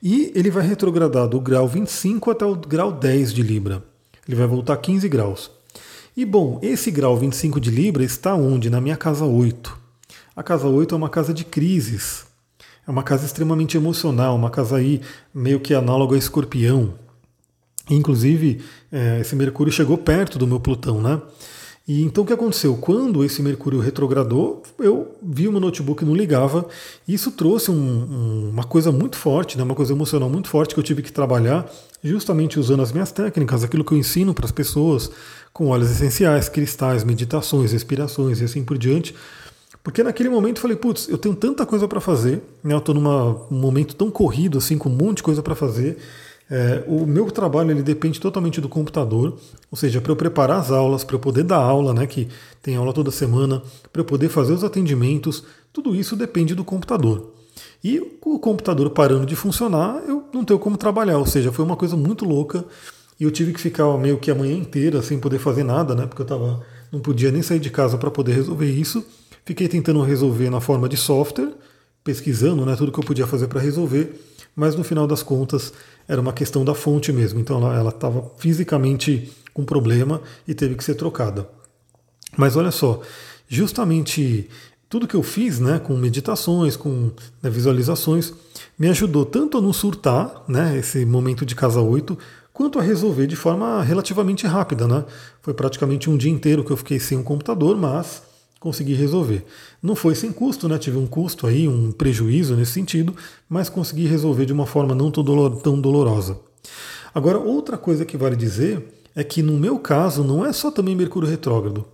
e 0.03 0.33
ele 0.35 0.51
vai 0.51 0.67
retrogradar 0.67 1.29
do 1.29 1.41
grau 1.41 1.69
25 1.69 2.31
até 2.33 2.45
o 2.45 2.57
grau 2.57 2.91
10 2.91 3.33
de 3.33 3.43
Libra. 3.43 3.85
Ele 4.27 4.37
vai 4.37 4.47
voltar 4.47 4.77
15 4.77 5.09
graus. 5.09 5.51
E 6.17 6.25
bom, 6.25 6.59
esse 6.63 6.91
grau 6.91 7.17
25 7.17 7.61
de 7.61 7.71
Libra 7.71 8.03
está 8.03 8.35
onde? 8.35 8.71
Na 8.71 8.81
minha 8.81 8.97
casa 8.97 9.25
8. 9.25 9.79
A 10.35 10.43
casa 10.43 10.67
8 10.67 10.95
é 10.95 10.99
uma 10.99 11.09
casa 11.09 11.33
de 11.33 11.45
crises, 11.45 12.27
é 12.87 12.91
uma 12.91 13.03
casa 13.03 13.25
extremamente 13.25 13.77
emocional, 13.77 14.37
uma 14.37 14.51
casa 14.51 14.77
aí 14.77 15.01
meio 15.35 15.61
que 15.61 15.75
análoga 15.75 16.15
a 16.15 16.19
escorpião. 16.19 16.95
Inclusive, 17.89 18.63
é, 18.91 19.21
esse 19.21 19.37
Mercúrio 19.37 19.73
chegou 19.73 19.97
perto 19.97 20.39
do 20.39 20.47
meu 20.47 20.59
Plutão, 20.59 21.01
né? 21.01 21.21
E 21.89 22.03
então 22.03 22.25
o 22.25 22.27
que 22.27 22.33
aconteceu? 22.33 22.77
Quando 22.77 23.25
esse 23.25 23.41
Mercúrio 23.41 23.79
retrogradou, 23.79 24.63
eu 24.79 25.17
vi 25.23 25.47
o 25.47 25.53
meu 25.53 25.61
notebook 25.61 26.05
não 26.05 26.17
ligava, 26.17 26.67
e 27.07 27.15
isso 27.15 27.31
trouxe 27.31 27.71
um, 27.71 27.75
um, 27.75 28.51
uma 28.51 28.65
coisa 28.65 28.91
muito 28.91 29.17
forte, 29.17 29.57
né, 29.57 29.63
uma 29.63 29.75
coisa 29.75 29.93
emocional 29.93 30.29
muito 30.29 30.49
forte 30.49 30.75
que 30.75 30.81
eu 30.81 30.85
tive 30.85 31.01
que 31.01 31.13
trabalhar, 31.13 31.71
justamente 32.07 32.59
usando 32.59 32.83
as 32.83 32.93
minhas 32.93 33.13
técnicas, 33.13 33.65
aquilo 33.65 33.85
que 33.85 33.93
eu 33.93 33.99
ensino 33.99 34.33
para 34.33 34.47
as 34.47 34.53
pessoas, 34.53 35.11
com 35.53 35.69
óleos 35.69 35.91
essenciais, 35.91 36.49
cristais, 36.49 37.05
meditações, 37.05 37.73
respirações 37.73 38.41
e 38.41 38.45
assim 38.45 38.65
por 38.65 38.79
diante, 38.79 39.15
porque 39.87 40.03
naquele 40.03 40.29
momento 40.29 40.57
eu 40.57 40.63
falei, 40.63 40.77
putz, 40.77 41.09
eu 41.09 41.17
tenho 41.17 41.35
tanta 41.35 41.65
coisa 41.65 41.87
para 41.87 42.01
fazer, 42.01 42.43
né? 42.63 42.75
eu 42.75 42.79
estou 42.79 42.93
num 42.93 43.47
momento 43.49 43.95
tão 43.95 44.11
corrido, 44.11 44.59
assim, 44.59 44.77
com 44.77 44.89
um 44.89 44.93
monte 44.93 45.19
de 45.19 45.23
coisa 45.23 45.43
para 45.43 45.55
fazer. 45.55 45.97
É, 46.51 46.83
o 46.89 47.07
meu 47.07 47.31
trabalho 47.31 47.71
ele 47.71 47.85
depende 47.85 48.21
totalmente 48.21 48.61
do 48.61 48.69
computador, 48.69 49.39
ou 49.71 49.77
seja, 49.79 50.01
para 50.01 50.11
eu 50.11 50.17
preparar 50.17 50.59
as 50.59 50.73
aulas, 50.73 51.05
para 51.05 51.15
eu 51.15 51.21
poder 51.21 51.45
dar 51.45 51.59
aula, 51.59 51.95
né, 51.95 52.05
que 52.05 52.27
tem 52.61 52.75
aula 52.75 52.93
toda 52.93 53.13
semana, 53.13 53.63
para 53.93 54.01
eu 54.01 54.05
poder 54.05 54.29
fazer 54.29 54.53
os 54.53 54.65
atendimentos, 54.65 55.45
tudo 55.73 55.95
isso 55.95 56.17
depende 56.17 56.53
do 56.55 56.65
computador. 56.65 57.36
E 57.83 58.01
o 58.25 58.39
computador 58.39 58.91
parando 58.91 59.27
de 59.27 59.37
funcionar, 59.37 60.03
eu 60.07 60.25
não 60.33 60.45
tenho 60.45 60.59
como 60.59 60.77
trabalhar, 60.77 61.19
ou 61.19 61.27
seja, 61.27 61.53
foi 61.53 61.65
uma 61.65 61.77
coisa 61.77 61.97
muito 61.97 62.25
louca 62.25 62.65
e 63.19 63.25
eu 63.25 63.31
tive 63.31 63.53
que 63.53 63.61
ficar 63.61 63.97
meio 63.97 64.19
que 64.19 64.31
a 64.31 64.35
manhã 64.35 64.55
inteira 64.55 65.03
sem 65.03 65.19
poder 65.19 65.39
fazer 65.39 65.65
nada, 65.65 65.95
né, 65.95 66.07
porque 66.07 66.23
eu 66.23 66.27
tava, 66.27 66.63
não 66.93 67.01
podia 67.01 67.31
nem 67.31 67.43
sair 67.43 67.59
de 67.61 67.71
casa 67.71 67.97
para 67.97 68.11
poder 68.11 68.35
resolver 68.35 68.71
isso. 68.71 69.05
Fiquei 69.45 69.69
tentando 69.69 70.03
resolver 70.03 70.51
na 70.51 70.61
forma 70.61 70.89
de 70.89 70.97
software, 70.97 71.53
pesquisando 72.05 72.67
né, 72.67 72.77
tudo 72.77 72.93
que 72.93 72.99
eu 72.99 73.05
podia 73.05 73.27
fazer 73.27 73.49
para 73.49 73.61
resolver, 73.61 74.21
mas 74.55 74.75
no 74.75 74.85
final 74.85 75.07
das 75.07 75.23
contas 75.23 75.73
era 76.09 76.21
uma 76.21 76.33
questão 76.33 76.65
da 76.65 76.75
fonte 76.75 77.13
mesmo. 77.13 77.41
Então 77.41 77.59
ela 77.73 77.91
estava 77.91 78.31
fisicamente 78.39 79.33
com 79.55 79.65
problema 79.65 80.21
e 80.47 80.55
teve 80.55 80.75
que 80.75 80.85
ser 80.85 80.95
trocada. 80.95 81.49
Mas 82.37 82.57
olha 82.57 82.71
só, 82.71 83.01
justamente 83.49 84.49
tudo 84.89 85.09
que 85.09 85.17
eu 85.17 85.23
fiz, 85.23 85.59
né, 85.59 85.79
com 85.79 85.97
meditações, 85.97 86.77
com 86.77 87.11
né, 87.43 87.51
visualizações, 87.51 88.33
me 88.79 88.89
ajudou 88.89 89.25
tanto 89.25 89.59
a 89.59 89.61
não 89.61 89.73
surtar, 89.73 90.45
né, 90.49 90.77
esse 90.77 91.05
momento 91.05 91.45
de 91.45 91.55
casa 91.55 91.81
8, 91.81 92.17
quanto 92.53 92.79
a 92.79 92.83
resolver 92.83 93.27
de 93.27 93.37
forma 93.37 93.83
relativamente 93.83 94.47
rápida, 94.47 94.89
né? 94.89 95.05
Foi 95.43 95.53
praticamente 95.53 96.09
um 96.09 96.17
dia 96.17 96.31
inteiro 96.31 96.65
que 96.65 96.71
eu 96.71 96.77
fiquei 96.77 96.99
sem 96.99 97.19
um 97.19 97.23
computador, 97.23 97.77
mas 97.77 98.23
consegui 98.59 98.95
resolver. 98.95 99.45
Não 99.83 99.95
foi 99.95 100.15
sem 100.15 100.33
custo, 100.33 100.67
né? 100.67 100.79
Tive 100.79 100.97
um 100.97 101.07
custo 101.07 101.47
aí, 101.47 101.69
um 101.69 101.93
prejuízo 101.93 102.57
nesse 102.57 102.73
sentido, 102.73 103.15
mas 103.47 103.69
consegui 103.69 104.07
resolver 104.07 104.47
de 104.47 104.55
uma 104.55 104.65
forma 104.65 104.95
não 104.95 105.11
tão 105.11 105.79
dolorosa. 105.79 106.39
Agora, 107.15 107.39
outra 107.39 107.77
coisa 107.77 108.07
que 108.07 108.17
vale 108.17 108.37
dizer 108.37 108.83
é 109.15 109.23
que 109.23 109.43
no 109.43 109.59
meu 109.59 109.79
caso 109.79 110.25
não 110.25 110.45
é 110.45 110.53
só 110.53 110.71
também 110.71 110.97
Mercúrio 110.97 111.29
retrógrado. 111.29 111.85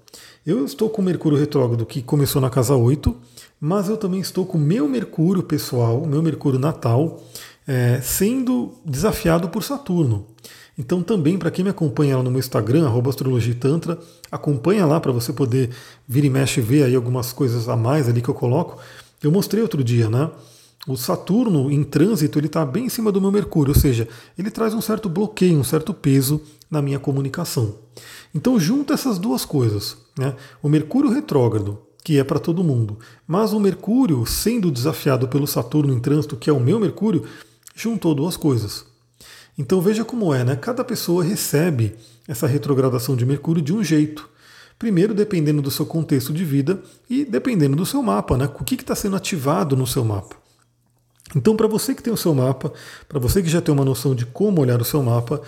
Eu 0.45 0.65
estou 0.65 0.91
com 0.91 1.01
Mercúrio 1.01 1.39
retrógrado 1.39 1.87
que 1.87 2.03
começou 2.03 2.43
na 2.43 2.51
casa 2.51 2.75
8, 2.75 3.15
mas 3.61 3.89
eu 3.89 3.97
também 3.97 4.19
estou 4.19 4.45
com 4.45 4.59
meu 4.59 4.89
Mercúrio 4.89 5.45
pessoal, 5.45 6.05
meu 6.05 6.21
Mercúrio 6.21 6.59
natal, 6.59 7.23
é, 7.65 8.01
sendo 8.01 8.73
desafiado 8.85 9.49
por 9.49 9.63
Saturno. 9.63 10.27
Então 10.77 11.01
também 11.01 11.39
para 11.39 11.49
quem 11.49 11.65
me 11.65 11.71
acompanha 11.71 12.17
lá 12.17 12.25
no 12.25 12.31
meu 12.31 12.41
Instagram, 12.41 12.91
astrologitantra, 13.09 14.01
acompanha 14.33 14.85
lá 14.85 14.99
para 14.99 15.13
você 15.13 15.33
poder 15.33 15.71
vir 16.09 16.25
e 16.25 16.31
mexe 16.31 16.59
e 16.59 16.63
ver 16.65 16.83
aí 16.83 16.97
algumas 16.97 17.33
coisas 17.33 17.69
a 17.69 17.77
mais 17.77 18.09
ali 18.09 18.21
que 18.21 18.29
eu 18.29 18.35
coloco. 18.35 18.79
Eu 19.23 19.31
mostrei 19.31 19.63
outro 19.63 19.85
dia, 19.85 20.11
né? 20.11 20.29
O 20.89 20.97
Saturno 20.97 21.71
em 21.71 21.85
trânsito 21.85 22.41
ele 22.41 22.49
está 22.49 22.67
bem 22.67 22.87
em 22.87 22.89
cima 22.89 23.13
do 23.13 23.21
meu 23.21 23.31
Mercúrio, 23.31 23.73
ou 23.73 23.81
seja, 23.81 24.09
ele 24.37 24.51
traz 24.51 24.75
um 24.75 24.81
certo 24.81 25.09
bloqueio, 25.09 25.57
um 25.57 25.63
certo 25.63 25.95
peso 25.95 26.41
na 26.69 26.83
minha 26.83 26.99
comunicação. 26.99 27.77
Então 28.35 28.59
junta 28.59 28.93
essas 28.93 29.21
duas 29.21 29.45
coisas, 29.45 30.02
né? 30.17 30.35
O 30.63 30.69
Mercúrio 30.69 31.11
retrógrado, 31.11 31.79
que 32.05 32.19
é 32.19 32.25
para 32.25 32.39
todo 32.39 32.65
mundo, 32.65 32.99
mas 33.27 33.53
o 33.53 33.61
Mercúrio 33.61 34.27
sendo 34.27 34.71
desafiado 34.71 35.29
pelo 35.29 35.47
Saturno 35.47 35.93
em 35.93 36.01
trânsito, 36.01 36.37
que 36.37 36.51
é 36.51 36.53
o 36.53 36.61
meu 36.61 36.81
Mercúrio, 36.81 37.25
juntou 37.75 38.15
duas 38.15 38.37
coisas. 38.37 38.85
Então 39.57 39.81
veja 39.81 40.05
como 40.05 40.33
é, 40.33 40.45
né? 40.45 40.57
Cada 40.57 40.85
pessoa 40.85 41.23
recebe 41.23 41.95
essa 42.27 42.47
retrogradação 42.47 43.15
de 43.15 43.27
Mercúrio 43.27 43.63
de 43.63 43.73
um 43.73 43.83
jeito. 43.85 44.29
Primeiro, 44.79 45.15
dependendo 45.15 45.63
do 45.63 45.71
seu 45.71 45.87
contexto 45.87 46.33
de 46.33 46.45
vida 46.45 46.83
e 47.09 47.25
dependendo 47.25 47.77
do 47.77 47.87
seu 47.87 48.03
mapa, 48.03 48.37
né? 48.37 48.47
O 48.47 48.65
que 48.65 48.75
está 48.75 48.95
sendo 48.95 49.17
ativado 49.17 49.77
no 49.77 49.87
seu 49.87 50.05
mapa. 50.05 50.37
Então, 51.37 51.57
para 51.57 51.67
você 51.67 51.95
que 51.95 52.03
tem 52.03 52.13
o 52.13 52.17
seu 52.17 52.35
mapa, 52.35 52.73
para 53.09 53.19
você 53.19 53.43
que 53.43 53.49
já 53.49 53.61
tem 53.61 53.73
uma 53.73 53.85
noção 53.85 54.15
de 54.15 54.27
como 54.27 54.61
olhar 54.61 54.81
o 54.81 54.85
seu 54.85 55.03
mapa, 55.03 55.41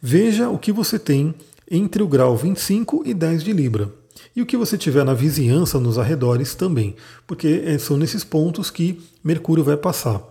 veja 0.00 0.48
o 0.48 0.58
que 0.58 0.72
você 0.72 0.98
tem 0.98 1.34
entre 1.70 2.02
o 2.02 2.08
grau 2.08 2.36
25 2.36 3.02
e 3.04 3.14
10 3.14 3.44
de 3.44 3.52
Libra. 3.52 3.92
E 4.38 4.40
o 4.40 4.46
que 4.46 4.56
você 4.56 4.78
tiver 4.78 5.04
na 5.04 5.14
vizinhança, 5.14 5.80
nos 5.80 5.98
arredores 5.98 6.54
também, 6.54 6.94
porque 7.26 7.60
é, 7.66 7.76
são 7.76 7.96
nesses 7.96 8.22
pontos 8.22 8.70
que 8.70 9.02
Mercúrio 9.24 9.64
vai 9.64 9.76
passar. 9.76 10.22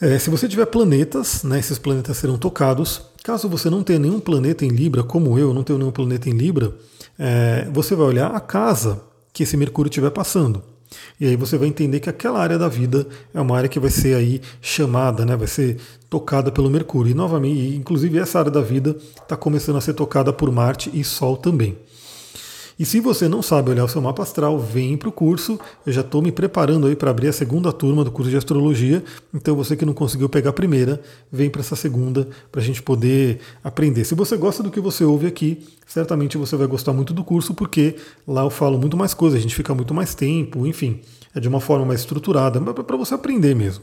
É, 0.00 0.16
se 0.20 0.30
você 0.30 0.46
tiver 0.46 0.66
planetas, 0.66 1.42
né, 1.42 1.58
esses 1.58 1.80
planetas 1.80 2.16
serão 2.16 2.38
tocados. 2.38 3.02
Caso 3.24 3.48
você 3.48 3.68
não 3.68 3.82
tenha 3.82 3.98
nenhum 3.98 4.20
planeta 4.20 4.64
em 4.64 4.68
Libra, 4.68 5.02
como 5.02 5.36
eu, 5.36 5.52
não 5.52 5.64
tenho 5.64 5.80
nenhum 5.80 5.90
planeta 5.90 6.30
em 6.30 6.32
Libra, 6.32 6.72
é, 7.18 7.68
você 7.72 7.96
vai 7.96 8.06
olhar 8.06 8.28
a 8.28 8.38
casa 8.38 9.02
que 9.32 9.42
esse 9.42 9.56
Mercúrio 9.56 9.90
estiver 9.90 10.10
passando. 10.10 10.62
E 11.20 11.26
aí 11.26 11.34
você 11.34 11.58
vai 11.58 11.66
entender 11.66 11.98
que 11.98 12.08
aquela 12.08 12.38
área 12.38 12.56
da 12.56 12.68
vida 12.68 13.04
é 13.34 13.40
uma 13.40 13.56
área 13.56 13.68
que 13.68 13.80
vai 13.80 13.90
ser 13.90 14.14
aí 14.14 14.40
chamada, 14.62 15.26
né, 15.26 15.34
vai 15.34 15.48
ser 15.48 15.76
tocada 16.08 16.52
pelo 16.52 16.70
Mercúrio. 16.70 17.10
E 17.10 17.14
novamente, 17.14 17.74
inclusive 17.74 18.16
essa 18.16 18.38
área 18.38 18.50
da 18.52 18.60
vida 18.60 18.94
está 19.20 19.36
começando 19.36 19.74
a 19.74 19.80
ser 19.80 19.94
tocada 19.94 20.32
por 20.32 20.52
Marte 20.52 20.88
e 20.94 21.02
Sol 21.02 21.36
também. 21.36 21.76
E 22.78 22.86
se 22.86 23.00
você 23.00 23.28
não 23.28 23.42
sabe 23.42 23.70
olhar 23.70 23.84
o 23.84 23.88
seu 23.88 24.00
mapa 24.00 24.22
astral, 24.22 24.56
vem 24.56 24.96
para 24.96 25.08
o 25.08 25.12
curso. 25.12 25.58
Eu 25.84 25.92
já 25.92 26.00
estou 26.00 26.22
me 26.22 26.30
preparando 26.30 26.86
aí 26.86 26.94
para 26.94 27.10
abrir 27.10 27.26
a 27.26 27.32
segunda 27.32 27.72
turma 27.72 28.04
do 28.04 28.12
curso 28.12 28.30
de 28.30 28.36
astrologia. 28.36 29.02
Então 29.34 29.56
você 29.56 29.76
que 29.76 29.84
não 29.84 29.92
conseguiu 29.92 30.28
pegar 30.28 30.50
a 30.50 30.52
primeira, 30.52 31.00
vem 31.30 31.50
para 31.50 31.60
essa 31.60 31.74
segunda 31.74 32.28
para 32.52 32.60
a 32.60 32.64
gente 32.64 32.80
poder 32.80 33.40
aprender. 33.64 34.04
Se 34.04 34.14
você 34.14 34.36
gosta 34.36 34.62
do 34.62 34.70
que 34.70 34.80
você 34.80 35.02
ouve 35.02 35.26
aqui, 35.26 35.66
certamente 35.86 36.38
você 36.38 36.54
vai 36.56 36.68
gostar 36.68 36.92
muito 36.92 37.12
do 37.12 37.24
curso, 37.24 37.52
porque 37.52 37.96
lá 38.26 38.42
eu 38.42 38.50
falo 38.50 38.78
muito 38.78 38.96
mais 38.96 39.12
coisas, 39.12 39.40
a 39.40 39.42
gente 39.42 39.56
fica 39.56 39.74
muito 39.74 39.92
mais 39.92 40.14
tempo, 40.14 40.64
enfim, 40.64 41.00
é 41.34 41.40
de 41.40 41.48
uma 41.48 41.60
forma 41.60 41.84
mais 41.84 42.00
estruturada, 42.00 42.60
para 42.60 42.96
você 42.96 43.12
aprender 43.12 43.56
mesmo. 43.56 43.82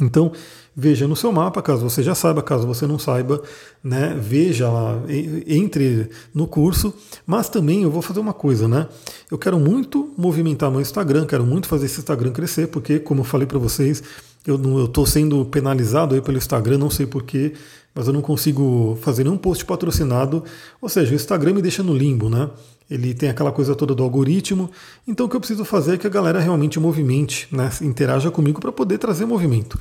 Então, 0.00 0.32
veja 0.74 1.06
no 1.06 1.14
seu 1.14 1.30
mapa, 1.30 1.60
caso 1.60 1.88
você 1.88 2.02
já 2.02 2.14
saiba, 2.14 2.42
caso 2.42 2.66
você 2.66 2.86
não 2.86 2.98
saiba, 2.98 3.42
né, 3.84 4.16
veja 4.18 4.70
lá, 4.70 5.02
entre 5.46 6.08
no 6.34 6.46
curso, 6.46 6.94
mas 7.26 7.48
também 7.48 7.82
eu 7.82 7.90
vou 7.90 8.02
fazer 8.02 8.20
uma 8.20 8.32
coisa, 8.32 8.66
né? 8.66 8.88
Eu 9.30 9.38
quero 9.38 9.58
muito 9.58 10.12
movimentar 10.16 10.70
meu 10.70 10.80
Instagram, 10.80 11.26
quero 11.26 11.44
muito 11.44 11.68
fazer 11.68 11.86
esse 11.86 11.98
Instagram 11.98 12.32
crescer, 12.32 12.68
porque, 12.68 12.98
como 12.98 13.20
eu 13.20 13.24
falei 13.24 13.46
para 13.46 13.58
vocês, 13.58 14.02
eu 14.46 14.84
estou 14.84 15.06
sendo 15.06 15.44
penalizado 15.44 16.14
aí 16.14 16.20
pelo 16.20 16.38
Instagram, 16.38 16.78
não 16.78 16.90
sei 16.90 17.06
porquê, 17.06 17.52
mas 17.94 18.06
eu 18.06 18.12
não 18.12 18.22
consigo 18.22 18.98
fazer 19.02 19.24
nenhum 19.24 19.36
post 19.36 19.64
patrocinado, 19.64 20.42
ou 20.80 20.88
seja, 20.88 21.12
o 21.12 21.14
Instagram 21.14 21.54
me 21.54 21.62
deixa 21.62 21.82
no 21.82 21.94
limbo, 21.94 22.28
né? 22.28 22.48
Ele 22.90 23.14
tem 23.14 23.28
aquela 23.28 23.52
coisa 23.52 23.74
toda 23.74 23.94
do 23.94 24.02
algoritmo, 24.02 24.70
então 25.06 25.26
o 25.26 25.28
que 25.28 25.36
eu 25.36 25.40
preciso 25.40 25.64
fazer 25.64 25.94
é 25.94 25.98
que 25.98 26.06
a 26.06 26.10
galera 26.10 26.40
realmente 26.40 26.80
movimente, 26.80 27.46
né? 27.52 27.70
interaja 27.80 28.30
comigo 28.30 28.60
para 28.60 28.72
poder 28.72 28.98
trazer 28.98 29.24
movimento. 29.24 29.78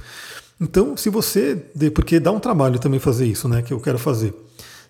Então, 0.61 0.95
se 0.95 1.09
você, 1.09 1.55
porque 1.95 2.19
dá 2.19 2.31
um 2.31 2.39
trabalho 2.39 2.77
também 2.77 2.99
fazer 2.99 3.25
isso, 3.25 3.47
né, 3.47 3.63
que 3.63 3.73
eu 3.73 3.79
quero 3.79 3.97
fazer. 3.97 4.31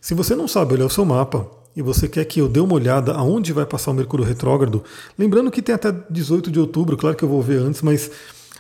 Se 0.02 0.14
você 0.14 0.36
não 0.36 0.46
sabe 0.46 0.74
olhar 0.74 0.86
o 0.86 0.90
seu 0.90 1.06
mapa 1.06 1.50
e 1.74 1.82
você 1.82 2.10
quer 2.10 2.26
que 2.26 2.42
eu 2.42 2.50
dê 2.50 2.60
uma 2.60 2.74
olhada 2.74 3.14
aonde 3.14 3.54
vai 3.54 3.66
passar 3.66 3.92
o 3.92 3.94
Mercúrio 3.94 4.26
retrógrado, 4.26 4.84
lembrando 5.18 5.50
que 5.50 5.62
tem 5.62 5.74
até 5.74 5.94
18 6.10 6.52
de 6.52 6.60
outubro, 6.60 6.98
claro 6.98 7.16
que 7.16 7.24
eu 7.24 7.30
vou 7.30 7.42
ver 7.42 7.60
antes, 7.62 7.82
mas 7.82 8.12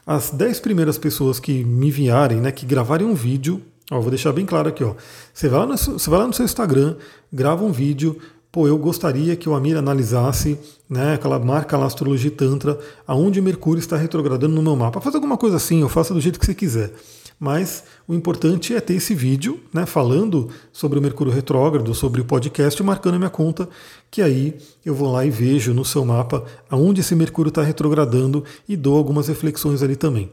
as 0.07 0.29
10 0.29 0.61
primeiras 0.61 0.97
pessoas 0.97 1.37
que 1.37 1.65
me 1.65 1.87
enviarem, 1.87 2.39
né, 2.39 2.51
que 2.51 2.65
gravarem 2.65 3.05
um 3.05 3.13
vídeo, 3.13 3.61
ó, 3.91 3.99
vou 3.99 4.09
deixar 4.09 4.31
bem 4.31 4.45
claro 4.45 4.69
aqui, 4.69 4.83
ó. 4.83 4.95
Você 5.33 5.49
vai, 5.49 5.59
lá 5.59 5.65
no, 5.65 5.77
você 5.77 6.09
vai 6.09 6.19
lá 6.19 6.27
no 6.27 6.33
seu 6.33 6.45
Instagram, 6.45 6.95
grava 7.33 7.65
um 7.65 7.73
vídeo, 7.73 8.17
pô, 8.51 8.67
eu 8.67 8.77
gostaria 8.77 9.35
que 9.35 9.47
o 9.47 9.55
Amir 9.55 9.77
analisasse, 9.77 10.59
né, 10.89 11.13
aquela 11.13 11.39
marca 11.39 11.77
lá 11.77 11.85
Astrologia 11.85 12.29
Tantra, 12.29 12.77
aonde 13.07 13.39
Mercúrio 13.41 13.79
está 13.79 13.95
retrogradando 13.95 14.53
no 14.53 14.61
meu 14.61 14.75
mapa. 14.75 14.99
Faz 14.99 15.15
alguma 15.15 15.37
coisa 15.37 15.55
assim, 15.55 15.81
eu 15.81 15.89
faço 15.89 16.13
do 16.13 16.19
jeito 16.19 16.39
que 16.39 16.45
você 16.45 16.53
quiser. 16.53 16.91
Mas 17.39 17.85
o 18.07 18.13
importante 18.13 18.75
é 18.75 18.79
ter 18.79 18.93
esse 18.93 19.15
vídeo, 19.15 19.59
né, 19.73 19.85
falando 19.85 20.49
sobre 20.71 20.99
o 20.99 21.01
Mercúrio 21.01 21.33
retrógrado, 21.33 21.95
sobre 21.95 22.21
o 22.21 22.25
podcast, 22.25 22.83
marcando 22.83 23.15
a 23.15 23.17
minha 23.17 23.31
conta, 23.31 23.67
que 24.11 24.21
aí 24.21 24.55
eu 24.85 24.93
vou 24.93 25.11
lá 25.11 25.25
e 25.25 25.31
vejo 25.31 25.73
no 25.73 25.83
seu 25.83 26.05
mapa 26.05 26.43
aonde 26.69 27.01
esse 27.01 27.15
Mercúrio 27.15 27.49
está 27.49 27.63
retrogradando 27.63 28.43
e 28.67 28.75
dou 28.75 28.97
algumas 28.97 29.27
reflexões 29.27 29.81
ali 29.81 29.95
também. 29.95 30.29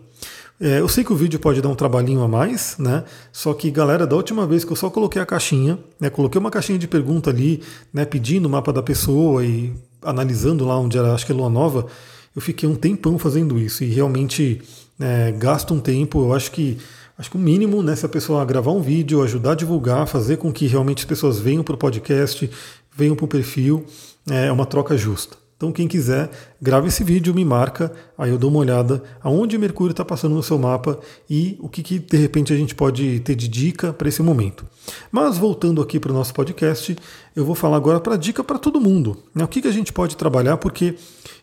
É, 0.61 0.81
eu 0.81 0.89
sei 0.89 1.05
que 1.05 1.13
o 1.13 1.17
vídeo 1.17 1.39
pode 1.39 1.63
dar 1.63 1.69
um 1.69 1.75
trabalhinho 1.75 2.21
a 2.21 2.27
mais, 2.27 2.77
né? 2.79 3.05
Só 3.31 3.55
que, 3.55 3.71
galera, 3.71 4.05
da 4.07 4.17
última 4.17 4.45
vez 4.45 4.65
que 4.65 4.73
eu 4.73 4.77
só 4.77 4.91
coloquei 4.91 5.23
a 5.23 5.27
caixinha, 5.27 5.79
né? 6.01 6.11
Coloquei 6.11 6.39
uma 6.39 6.51
caixinha 6.51 6.79
de 6.79 6.89
pergunta 6.89 7.31
ali, 7.31 7.63
né? 7.93 8.05
Pedindo 8.05 8.47
o 8.47 8.51
mapa 8.51 8.73
da 8.73 8.83
pessoa 8.83 9.45
e 9.45 9.73
analisando 10.03 10.65
lá 10.67 10.77
onde 10.77 10.99
era, 10.99 11.15
acho 11.15 11.25
que 11.25 11.31
é 11.31 11.35
lua 11.35 11.49
nova, 11.49 11.87
eu 12.35 12.43
fiquei 12.43 12.69
um 12.69 12.75
tempão 12.75 13.19
fazendo 13.19 13.59
isso 13.59 13.85
e 13.85 13.89
realmente 13.89 14.61
é, 14.99 15.31
gasto 15.33 15.73
um 15.73 15.81
tempo. 15.81 16.23
Eu 16.23 16.35
acho 16.35 16.51
que 16.51 16.79
acho 17.17 17.31
que 17.31 17.37
o 17.37 17.41
mínimo, 17.41 17.81
né? 17.81 17.95
Se 17.95 18.05
a 18.05 18.09
pessoa 18.09 18.45
gravar 18.45 18.73
um 18.73 18.83
vídeo, 18.83 19.23
ajudar 19.23 19.53
a 19.53 19.55
divulgar, 19.55 20.09
fazer 20.09 20.39
com 20.39 20.53
que 20.53 20.67
realmente 20.67 20.99
as 20.99 21.05
pessoas 21.05 21.39
venham 21.39 21.63
para 21.63 21.77
o 21.77 21.79
podcast, 21.79 22.51
venham 22.97 23.15
para 23.15 23.25
o 23.25 23.29
perfil, 23.29 23.87
é 24.29 24.51
uma 24.51 24.67
troca 24.67 24.97
justa. 24.97 25.37
Então, 25.59 25.73
quem 25.73 25.89
quiser, 25.89 26.31
grava 26.63 26.87
esse 26.87 27.03
vídeo, 27.03 27.35
me 27.35 27.45
marca, 27.45 27.93
aí 28.17 28.31
eu 28.31 28.39
dou 28.39 28.49
uma 28.49 28.61
olhada 28.61 29.03
aonde 29.21 29.59
Mercúrio 29.59 29.91
está 29.91 30.05
passando 30.05 30.37
no 30.37 30.43
seu 30.43 30.57
mapa 30.57 31.01
e 31.29 31.59
o 31.59 31.69
que, 31.69 31.83
que 31.83 31.99
de 31.99 32.17
repente 32.17 32.53
a 32.53 32.57
gente 32.57 32.77
pode 32.77 33.19
ter 33.21 33.35
de 33.35 33.49
dica 33.49 33.93
para 33.93 34.09
esse 34.09 34.23
momento. 34.23 34.65
Mas 35.11 35.37
voltando 35.37 35.83
aqui 35.83 35.99
para 35.99 36.13
o 36.13 36.15
nosso 36.15 36.33
podcast, 36.33 36.97
eu 37.35 37.45
vou 37.45 37.57
falar 37.57 37.77
agora 37.77 37.99
para 37.99 38.17
dica 38.17 38.45
para 38.45 38.57
todo 38.57 38.81
mundo. 38.81 39.17
Né? 39.35 39.43
O 39.43 39.49
que, 39.49 39.61
que 39.61 39.67
a 39.67 39.73
gente 39.73 39.93
pode 39.93 40.17
trabalhar, 40.17 40.59
porque 40.59 40.95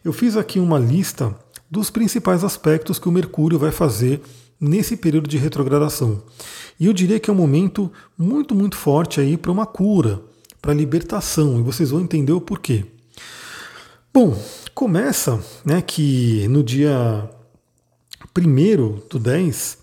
eu 0.02 0.14
fiz 0.14 0.38
aqui 0.38 0.60
uma 0.60 0.80
lista 0.80 1.36
dos 1.70 1.90
principais 1.90 2.42
aspectos 2.46 2.98
que 2.98 3.10
o 3.10 3.12
Mercúrio 3.12 3.60
vai 3.60 3.72
fazer 3.72 4.22
nesse 4.58 4.96
período 4.96 5.28
de 5.28 5.38
retrogradação. 5.38 6.24
E 6.80 6.86
eu 6.86 6.94
diria 6.94 7.20
que 7.20 7.30
é 7.30 7.34
um 7.34 7.36
momento 7.36 7.92
muito, 8.18 8.56
muito 8.56 8.78
forte 8.78 9.20
aí 9.20 9.36
para 9.36 9.52
uma 9.52 9.66
cura, 9.66 10.22
para 10.62 10.74
libertação, 10.74 11.60
e 11.60 11.62
vocês 11.62 11.90
vão 11.90 12.00
entender 12.00 12.32
o 12.32 12.40
porquê. 12.40 12.95
Bom, 14.16 14.34
começa 14.74 15.44
né, 15.66 15.82
que 15.82 16.48
no 16.48 16.64
dia 16.64 17.30
1 18.34 19.00
do 19.10 19.20
10, 19.20 19.78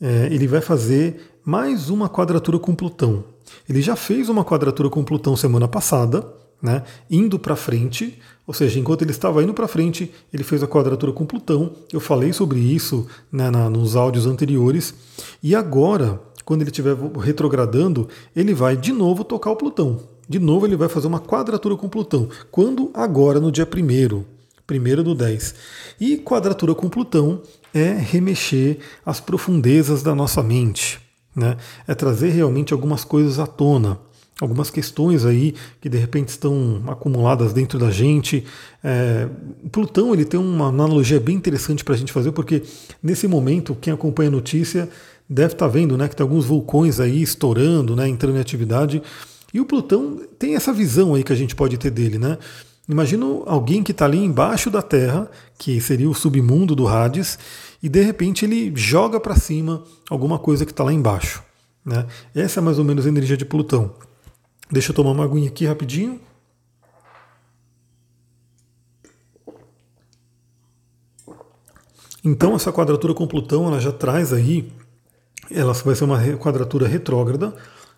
é, 0.00 0.28
ele 0.30 0.46
vai 0.46 0.60
fazer 0.60 1.40
mais 1.44 1.90
uma 1.90 2.08
quadratura 2.08 2.56
com 2.60 2.72
Plutão. 2.72 3.24
Ele 3.68 3.82
já 3.82 3.96
fez 3.96 4.28
uma 4.28 4.44
quadratura 4.44 4.88
com 4.88 5.02
Plutão 5.02 5.34
semana 5.34 5.66
passada, 5.66 6.24
né, 6.62 6.84
indo 7.10 7.36
para 7.36 7.56
frente, 7.56 8.20
ou 8.46 8.54
seja, 8.54 8.78
enquanto 8.78 9.02
ele 9.02 9.10
estava 9.10 9.42
indo 9.42 9.52
para 9.52 9.66
frente, 9.66 10.14
ele 10.32 10.44
fez 10.44 10.62
a 10.62 10.68
quadratura 10.68 11.10
com 11.10 11.26
Plutão. 11.26 11.72
Eu 11.92 11.98
falei 11.98 12.32
sobre 12.32 12.60
isso 12.60 13.08
né, 13.32 13.50
na, 13.50 13.68
nos 13.68 13.96
áudios 13.96 14.24
anteriores. 14.24 14.94
E 15.42 15.56
agora, 15.56 16.20
quando 16.44 16.60
ele 16.60 16.70
estiver 16.70 16.96
retrogradando, 17.20 18.08
ele 18.36 18.54
vai 18.54 18.76
de 18.76 18.92
novo 18.92 19.24
tocar 19.24 19.50
o 19.50 19.56
Plutão. 19.56 19.98
De 20.28 20.38
novo, 20.38 20.66
ele 20.66 20.76
vai 20.76 20.88
fazer 20.88 21.06
uma 21.06 21.20
quadratura 21.20 21.76
com 21.76 21.88
Plutão. 21.88 22.28
Quando? 22.50 22.90
Agora, 22.92 23.40
no 23.40 23.50
dia 23.50 23.66
1 23.66 24.38
primeiro 24.68 25.02
do 25.02 25.14
10. 25.14 25.54
E 25.98 26.18
quadratura 26.18 26.74
com 26.74 26.90
Plutão 26.90 27.40
é 27.72 27.94
remexer 27.94 28.78
as 29.04 29.18
profundezas 29.18 30.02
da 30.02 30.14
nossa 30.14 30.42
mente. 30.42 31.00
Né? 31.34 31.56
É 31.86 31.94
trazer 31.94 32.28
realmente 32.28 32.74
algumas 32.74 33.02
coisas 33.02 33.38
à 33.38 33.46
tona. 33.46 33.98
Algumas 34.40 34.70
questões 34.70 35.24
aí 35.24 35.54
que 35.80 35.88
de 35.88 35.96
repente 35.96 36.28
estão 36.28 36.82
acumuladas 36.86 37.52
dentro 37.52 37.78
da 37.78 37.90
gente. 37.90 38.44
É, 38.84 39.26
Plutão 39.72 40.12
ele 40.12 40.24
tem 40.24 40.38
uma 40.38 40.68
analogia 40.68 41.18
bem 41.18 41.34
interessante 41.34 41.82
para 41.82 41.94
a 41.94 41.98
gente 41.98 42.12
fazer, 42.12 42.30
porque 42.32 42.62
nesse 43.02 43.26
momento, 43.26 43.74
quem 43.80 43.92
acompanha 43.92 44.28
a 44.28 44.32
notícia 44.32 44.88
deve 45.28 45.54
estar 45.54 45.66
tá 45.66 45.72
vendo 45.72 45.96
né, 45.96 46.06
que 46.06 46.14
tem 46.14 46.22
alguns 46.22 46.44
vulcões 46.44 47.00
aí 47.00 47.20
estourando, 47.20 47.96
né, 47.96 48.06
entrando 48.06 48.36
em 48.36 48.40
atividade. 48.40 49.02
E 49.52 49.60
o 49.60 49.64
Plutão 49.64 50.20
tem 50.38 50.54
essa 50.54 50.72
visão 50.72 51.14
aí 51.14 51.24
que 51.24 51.32
a 51.32 51.36
gente 51.36 51.56
pode 51.56 51.78
ter 51.78 51.90
dele, 51.90 52.18
né? 52.18 52.38
Imagina 52.88 53.26
alguém 53.44 53.82
que 53.82 53.92
está 53.92 54.06
ali 54.06 54.18
embaixo 54.18 54.70
da 54.70 54.80
Terra, 54.80 55.30
que 55.58 55.78
seria 55.78 56.08
o 56.08 56.14
submundo 56.14 56.74
do 56.74 56.88
Hades, 56.88 57.38
e 57.82 57.88
de 57.88 58.00
repente 58.00 58.46
ele 58.46 58.72
joga 58.74 59.20
para 59.20 59.36
cima 59.36 59.84
alguma 60.08 60.38
coisa 60.38 60.64
que 60.64 60.72
está 60.72 60.82
lá 60.82 60.92
embaixo. 60.92 61.42
Né? 61.84 62.06
Essa 62.34 62.60
é 62.60 62.62
mais 62.62 62.78
ou 62.78 62.84
menos 62.84 63.04
a 63.04 63.08
energia 63.08 63.36
de 63.36 63.44
Plutão. 63.44 63.94
Deixa 64.70 64.90
eu 64.90 64.94
tomar 64.94 65.10
uma 65.10 65.24
aguinha 65.24 65.48
aqui 65.48 65.66
rapidinho. 65.66 66.18
Então 72.24 72.54
essa 72.54 72.72
quadratura 72.72 73.12
com 73.12 73.26
Plutão 73.26 73.66
ela 73.66 73.80
já 73.80 73.92
traz 73.92 74.32
aí, 74.32 74.72
ela 75.50 75.72
vai 75.72 75.94
ser 75.94 76.04
uma 76.04 76.18
quadratura 76.36 76.88
retrógrada, 76.88 77.54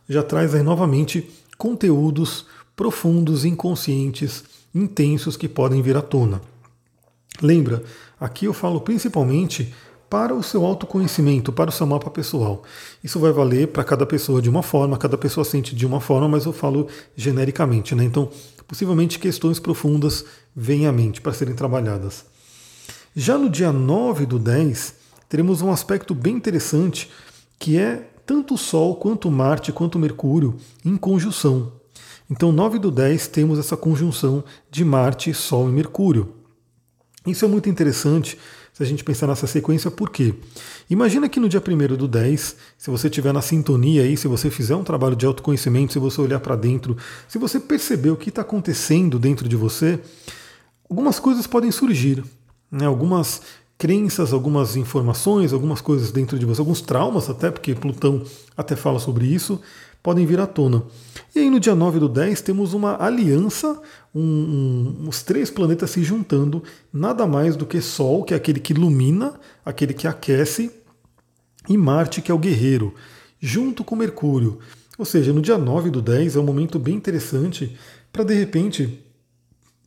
já 0.09 0.23
traz 0.23 0.54
aí 0.54 0.62
novamente 0.62 1.28
conteúdos 1.61 2.47
profundos, 2.75 3.45
inconscientes, 3.45 4.43
intensos 4.75 5.37
que 5.37 5.47
podem 5.47 5.83
vir 5.83 5.95
à 5.95 6.00
tona. 6.00 6.40
Lembra, 7.43 7.83
aqui 8.19 8.47
eu 8.47 8.55
falo 8.55 8.81
principalmente 8.81 9.75
para 10.09 10.35
o 10.35 10.43
seu 10.43 10.64
autoconhecimento, 10.64 11.52
para 11.52 11.69
o 11.69 11.73
seu 11.73 11.87
mapa 11.87 12.09
pessoal. 12.09 12.62
Isso 13.05 13.21
vai 13.21 13.31
valer 13.31 13.69
para 13.69 13.85
cada 13.85 14.07
pessoa 14.07 14.40
de 14.40 14.49
uma 14.49 14.62
forma, 14.62 14.97
cada 14.97 15.19
pessoa 15.19 15.45
sente 15.45 15.76
de 15.76 15.85
uma 15.85 16.00
forma, 16.00 16.26
mas 16.26 16.47
eu 16.47 16.52
falo 16.55 16.88
genericamente. 17.14 17.95
Né? 17.95 18.05
Então, 18.05 18.31
possivelmente 18.67 19.19
questões 19.19 19.61
profundas 19.61 20.25
vêm 20.57 20.87
à 20.87 20.93
mente 20.93 21.21
para 21.21 21.35
serem 21.35 21.55
trabalhadas. 21.55 22.25
Já 23.14 23.37
no 23.37 23.50
dia 23.50 23.71
9 23.71 24.25
do 24.25 24.38
10, 24.38 24.95
teremos 25.29 25.61
um 25.61 25.71
aspecto 25.71 26.14
bem 26.14 26.37
interessante 26.37 27.11
que 27.59 27.76
é 27.79 28.09
tanto 28.25 28.55
o 28.55 28.59
Sol 28.59 28.97
quanto 28.97 29.31
Marte 29.31 29.73
quanto 29.73 29.99
Mercúrio 29.99 30.57
em 30.85 30.97
conjunção. 30.97 31.73
Então, 32.31 32.53
9 32.53 32.79
do 32.79 32.91
10 32.91 33.27
temos 33.29 33.59
essa 33.59 33.77
conjunção 33.77 34.45
de 34.71 34.85
Marte, 34.85 35.35
Sol 35.35 35.69
e 35.69 35.73
Mercúrio. 35.73 36.35
Isso 37.27 37.45
é 37.45 37.49
muito 37.49 37.69
interessante 37.69 38.39
se 38.73 38.83
a 38.83 38.87
gente 38.87 39.05
pensar 39.05 39.27
nessa 39.27 39.47
sequência, 39.47 39.91
por 39.91 40.11
quê? 40.11 40.35
Imagina 40.89 41.29
que 41.29 41.41
no 41.41 41.49
dia 41.49 41.61
1 41.61 41.97
do 41.97 42.09
10, 42.09 42.57
se 42.79 42.91
você 42.91 43.09
estiver 43.09 43.33
na 43.33 43.43
sintonia 43.43 44.03
aí, 44.03 44.17
se 44.17 44.27
você 44.27 44.49
fizer 44.49 44.75
um 44.75 44.85
trabalho 44.85 45.17
de 45.17 45.27
autoconhecimento, 45.27 45.93
se 45.93 45.99
você 45.99 46.21
olhar 46.21 46.41
para 46.41 46.57
dentro, 46.57 46.97
se 47.29 47.37
você 47.37 47.61
perceber 47.61 48.11
o 48.11 48.17
que 48.17 48.31
está 48.31 48.43
acontecendo 48.43 49.19
dentro 49.19 49.49
de 49.49 49.57
você, 49.57 50.00
algumas 50.89 51.19
coisas 51.19 51.47
podem 51.47 51.71
surgir. 51.71 52.25
Né? 52.71 52.87
Algumas 52.87 53.43
crenças, 53.81 54.35
algumas 54.35 54.77
informações, 54.77 55.55
algumas 55.55 55.81
coisas 55.81 56.13
dentro 56.13 56.39
de 56.39 56.45
você, 56.45 56.61
alguns 56.61 56.83
traumas 56.83 57.31
até, 57.31 57.51
porque 57.51 57.75
Plutão 57.75 58.23
até 58.55 58.77
fala 58.77 59.01
sobre 59.01 59.25
isso, 59.25 59.59
podem 60.03 60.27
vir 60.27 60.39
à 60.39 60.47
tona. 60.47 60.83
E 61.35 61.39
aí 61.39 61.49
no 61.49 61.59
dia 61.59 61.75
9 61.75 61.99
do 61.99 62.07
10 62.07 62.43
temos 62.43 62.75
uma 62.75 63.03
aliança, 63.03 63.81
um, 64.15 64.21
um, 64.21 65.09
os 65.09 65.23
três 65.23 65.51
planetas 65.51 65.93
se 65.93 66.05
juntando, 66.05 66.63
nada 66.93 67.27
mais 67.27 67.57
do 67.57 67.65
que 67.65 67.81
Sol, 67.81 68.23
que 68.23 68.35
é 68.35 68.37
aquele 68.37 68.61
que 68.61 68.75
ilumina, 68.75 69.41
aquele 69.65 69.95
que 69.95 70.07
aquece, 70.07 70.71
e 71.67 71.75
Marte, 71.79 72.21
que 72.21 72.31
é 72.31 72.35
o 72.35 72.39
guerreiro, 72.39 72.95
junto 73.41 73.83
com 73.83 73.97
Mercúrio. 73.97 74.59
Ou 74.99 75.07
seja, 75.07 75.33
no 75.33 75.41
dia 75.41 75.57
9 75.57 75.89
do 75.89 76.03
10 76.03 76.37
é 76.37 76.39
um 76.39 76.45
momento 76.45 76.79
bem 76.79 76.97
interessante 76.97 77.75
para 78.13 78.25
de 78.25 78.35
repente 78.35 79.03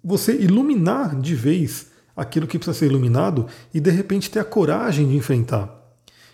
você 0.04 0.36
iluminar 0.36 1.16
de 1.22 1.36
vez 1.36 1.93
aquilo 2.15 2.48
que 2.48 2.58
precisa 2.58 2.77
ser 2.77 2.86
iluminado 2.88 3.48
e 3.74 3.79
de 3.79 3.89
repente 3.89 4.29
ter 4.29 4.39
a 4.39 4.46
coragem 4.46 5.08
de 5.08 5.15
enfrentar 5.15 5.84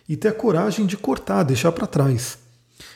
e 0.10 0.18
ter 0.18 0.30
a 0.30 0.34
coragem 0.34 0.88
de 0.88 0.98
cortar, 0.98 1.44
deixar 1.44 1.72
para 1.72 1.86
trás. 1.86 2.40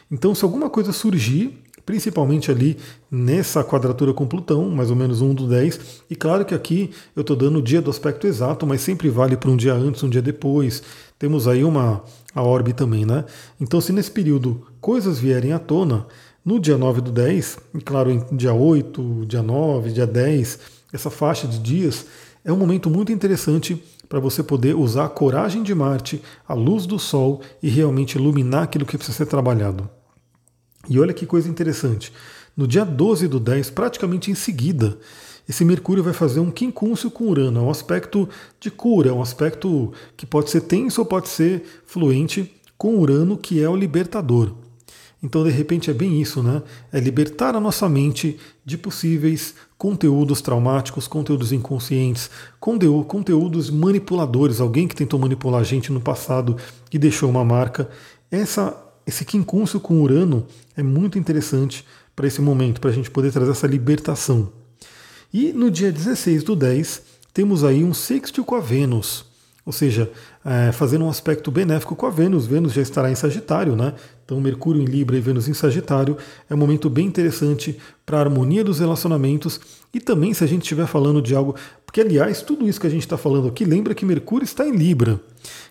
Então, 0.09 0.33
se 0.33 0.43
alguma 0.43 0.67
coisa 0.67 0.91
surgir, 0.91 1.61
principalmente 1.85 2.49
ali 2.49 2.77
nessa 3.11 3.63
quadratura 3.63 4.13
com 4.13 4.25
Plutão, 4.25 4.69
mais 4.69 4.89
ou 4.89 4.95
menos 4.95 5.21
1 5.21 5.33
do 5.35 5.47
10, 5.47 6.03
e 6.09 6.15
claro 6.15 6.43
que 6.43 6.55
aqui 6.55 6.89
eu 7.15 7.21
estou 7.21 7.35
dando 7.35 7.59
o 7.59 7.61
dia 7.61 7.81
do 7.81 7.91
aspecto 7.91 8.25
exato, 8.25 8.65
mas 8.65 8.81
sempre 8.81 9.09
vale 9.09 9.37
para 9.37 9.51
um 9.51 9.57
dia 9.57 9.73
antes, 9.73 10.01
um 10.01 10.09
dia 10.09 10.21
depois. 10.21 10.81
Temos 11.19 11.47
aí 11.47 11.63
uma 11.63 12.03
a 12.33 12.41
orbe 12.41 12.73
também, 12.73 13.05
né? 13.05 13.25
Então, 13.61 13.79
se 13.79 13.93
nesse 13.93 14.09
período 14.09 14.65
coisas 14.81 15.19
vierem 15.19 15.53
à 15.53 15.59
tona, 15.59 16.07
no 16.43 16.59
dia 16.59 16.77
9 16.77 16.99
do 16.99 17.11
10, 17.11 17.59
e 17.75 17.81
claro, 17.81 18.11
em 18.11 18.35
dia 18.35 18.53
8, 18.53 19.25
dia 19.27 19.43
9, 19.43 19.91
dia 19.91 20.07
10, 20.07 20.59
essa 20.91 21.09
faixa 21.09 21.47
de 21.47 21.59
dias, 21.59 22.05
é 22.45 22.51
um 22.51 22.57
momento 22.57 22.89
muito 22.89 23.11
interessante 23.11 23.81
para 24.09 24.19
você 24.19 24.43
poder 24.43 24.75
usar 24.75 25.05
a 25.05 25.09
coragem 25.09 25.63
de 25.63 25.73
Marte, 25.73 26.21
a 26.47 26.53
luz 26.53 26.85
do 26.85 26.99
Sol 26.99 27.41
e 27.61 27.69
realmente 27.69 28.17
iluminar 28.17 28.63
aquilo 28.63 28.85
que 28.85 28.97
precisa 28.97 29.17
ser 29.17 29.25
trabalhado. 29.27 29.89
E 30.89 30.99
olha 30.99 31.13
que 31.13 31.25
coisa 31.25 31.49
interessante. 31.49 32.11
No 32.55 32.67
dia 32.67 32.83
12 32.83 33.27
do 33.27 33.39
10, 33.39 33.69
praticamente 33.69 34.29
em 34.29 34.35
seguida, 34.35 34.97
esse 35.47 35.65
Mercúrio 35.65 36.03
vai 36.03 36.13
fazer 36.13 36.39
um 36.39 36.51
quincúncio 36.51 37.09
com 37.09 37.25
Urano. 37.25 37.59
É 37.59 37.63
um 37.63 37.69
aspecto 37.69 38.29
de 38.59 38.69
cura, 38.69 39.09
é 39.09 39.13
um 39.13 39.21
aspecto 39.21 39.91
que 40.15 40.25
pode 40.25 40.49
ser 40.49 40.61
tenso 40.61 41.01
ou 41.01 41.05
pode 41.05 41.29
ser 41.29 41.63
fluente 41.85 42.53
com 42.77 42.97
Urano, 42.97 43.37
que 43.37 43.61
é 43.61 43.69
o 43.69 43.75
libertador. 43.75 44.53
Então, 45.21 45.43
de 45.43 45.49
repente, 45.49 45.89
é 45.89 45.93
bem 45.93 46.21
isso, 46.21 46.43
né? 46.43 46.61
É 46.91 46.99
libertar 46.99 47.55
a 47.55 47.59
nossa 47.59 47.87
mente 47.87 48.37
de 48.65 48.77
possíveis 48.77 49.55
conteúdos 49.83 50.39
traumáticos, 50.39 51.09
conteúdos 51.09 51.51
inconscientes, 51.51 52.29
conteúdos 52.57 53.69
manipuladores, 53.69 54.61
alguém 54.61 54.87
que 54.87 54.95
tentou 54.95 55.19
manipular 55.19 55.59
a 55.59 55.63
gente 55.65 55.91
no 55.91 55.99
passado 55.99 56.55
e 56.89 56.97
deixou 56.97 57.29
uma 57.29 57.43
marca. 57.43 57.89
Essa, 58.31 58.81
esse 59.05 59.25
quincúncio 59.25 59.81
com 59.81 60.01
Urano 60.01 60.47
é 60.77 60.81
muito 60.81 61.19
interessante 61.19 61.85
para 62.15 62.25
esse 62.25 62.39
momento, 62.39 62.79
para 62.79 62.91
a 62.91 62.93
gente 62.93 63.11
poder 63.11 63.33
trazer 63.33 63.51
essa 63.51 63.67
libertação. 63.67 64.53
E 65.33 65.51
no 65.51 65.69
dia 65.69 65.91
16 65.91 66.43
do 66.43 66.55
10, 66.55 67.01
temos 67.33 67.65
aí 67.65 67.83
um 67.83 67.93
sextil 67.93 68.45
com 68.45 68.55
a 68.55 68.61
Vênus. 68.61 69.25
Ou 69.65 69.73
seja, 69.73 70.09
é, 70.45 70.71
fazendo 70.71 71.03
um 71.03 71.09
aspecto 71.09 71.51
benéfico 71.51 71.93
com 71.93 72.05
a 72.05 72.09
Vênus. 72.09 72.45
Vênus 72.45 72.71
já 72.71 72.81
estará 72.81 73.11
em 73.11 73.15
Sagitário, 73.15 73.75
né? 73.75 73.95
Então, 74.25 74.39
Mercúrio 74.39 74.81
em 74.81 74.85
Libra 74.85 75.17
e 75.17 75.21
Vênus 75.21 75.47
em 75.47 75.53
Sagitário 75.53 76.17
é 76.49 76.53
um 76.53 76.57
momento 76.57 76.89
bem 76.89 77.05
interessante 77.05 77.77
para 78.05 78.17
a 78.17 78.21
harmonia 78.21 78.63
dos 78.63 78.79
relacionamentos 78.79 79.59
e 79.93 79.99
também 79.99 80.33
se 80.33 80.43
a 80.43 80.47
gente 80.47 80.61
estiver 80.61 80.87
falando 80.87 81.21
de 81.21 81.35
algo. 81.35 81.55
Porque, 81.85 82.01
aliás, 82.01 82.41
tudo 82.41 82.67
isso 82.67 82.79
que 82.79 82.87
a 82.87 82.89
gente 82.89 83.03
está 83.03 83.17
falando 83.17 83.47
aqui 83.47 83.65
lembra 83.65 83.93
que 83.93 84.05
Mercúrio 84.05 84.45
está 84.45 84.65
em 84.67 84.75
Libra. 84.75 85.19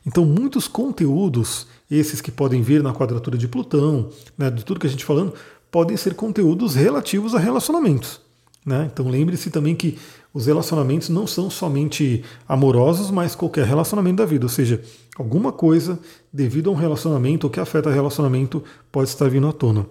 Então, 0.07 0.25
muitos 0.25 0.69
conteúdos, 0.69 1.67
esses 1.91 2.21
que 2.21 2.31
podem 2.31 2.63
vir 2.63 2.83
na 2.83 2.93
quadratura 2.93 3.39
de 3.39 3.49
Plutão, 3.49 4.11
né, 4.37 4.51
de 4.51 4.65
tudo 4.65 4.79
que 4.79 4.87
a 4.87 4.91
gente 4.91 5.05
falando, 5.05 5.33
podem 5.71 5.97
ser 5.97 6.15
conteúdos 6.15 6.75
relativos 6.75 7.35
a 7.35 7.39
relacionamentos. 7.39 8.21
Né? 8.65 8.89
Então, 8.93 9.09
lembre-se 9.09 9.51
também 9.51 9.75
que 9.75 9.99
os 10.35 10.47
relacionamentos 10.47 11.09
não 11.09 11.27
são 11.27 11.51
somente 11.51 12.25
amorosos, 12.49 13.11
mas 13.11 13.35
qualquer 13.35 13.67
relacionamento 13.67 14.17
da 14.17 14.27
vida. 14.27 14.47
Ou 14.47 14.49
seja, 14.49 14.83
alguma 15.17 15.53
coisa 15.53 15.99
devido 16.33 16.71
a 16.71 16.73
um 16.73 16.77
relacionamento 16.77 17.47
ou 17.47 17.51
que 17.51 17.61
afeta 17.61 17.91
o 17.91 17.93
relacionamento 17.93 18.63
pode 18.91 19.11
estar 19.11 19.29
vindo 19.29 19.47
à 19.47 19.53
tona. 19.53 19.87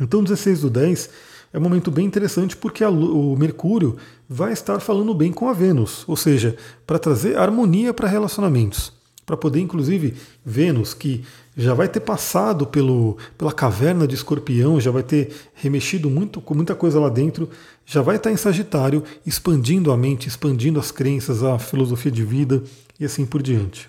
Então, 0.00 0.24
16 0.24 0.62
do 0.62 0.70
10 0.70 1.10
é 1.52 1.58
um 1.58 1.62
momento 1.62 1.88
bem 1.90 2.04
interessante 2.04 2.56
porque 2.56 2.82
a, 2.82 2.90
o 2.90 3.36
Mercúrio 3.36 3.96
vai 4.28 4.52
estar 4.52 4.80
falando 4.80 5.14
bem 5.14 5.32
com 5.32 5.48
a 5.48 5.52
Vênus, 5.52 6.02
ou 6.08 6.16
seja, 6.16 6.56
para 6.84 6.98
trazer 6.98 7.38
harmonia 7.38 7.94
para 7.94 8.08
relacionamentos. 8.08 8.92
Para 9.26 9.36
poder, 9.36 9.60
inclusive, 9.60 10.14
Vênus, 10.44 10.92
que 10.92 11.24
já 11.56 11.72
vai 11.72 11.88
ter 11.88 12.00
passado 12.00 12.66
pelo, 12.66 13.16
pela 13.38 13.52
caverna 13.52 14.06
de 14.06 14.14
escorpião, 14.14 14.80
já 14.80 14.90
vai 14.90 15.02
ter 15.02 15.30
remexido 15.54 16.10
muito 16.10 16.40
com 16.40 16.54
muita 16.54 16.74
coisa 16.74 17.00
lá 17.00 17.08
dentro, 17.08 17.48
já 17.86 18.02
vai 18.02 18.16
estar 18.16 18.30
em 18.30 18.36
Sagitário, 18.36 19.02
expandindo 19.24 19.92
a 19.92 19.96
mente, 19.96 20.28
expandindo 20.28 20.78
as 20.78 20.90
crenças, 20.90 21.42
a 21.42 21.58
filosofia 21.58 22.10
de 22.10 22.24
vida 22.24 22.62
e 22.98 23.04
assim 23.04 23.24
por 23.24 23.42
diante. 23.42 23.88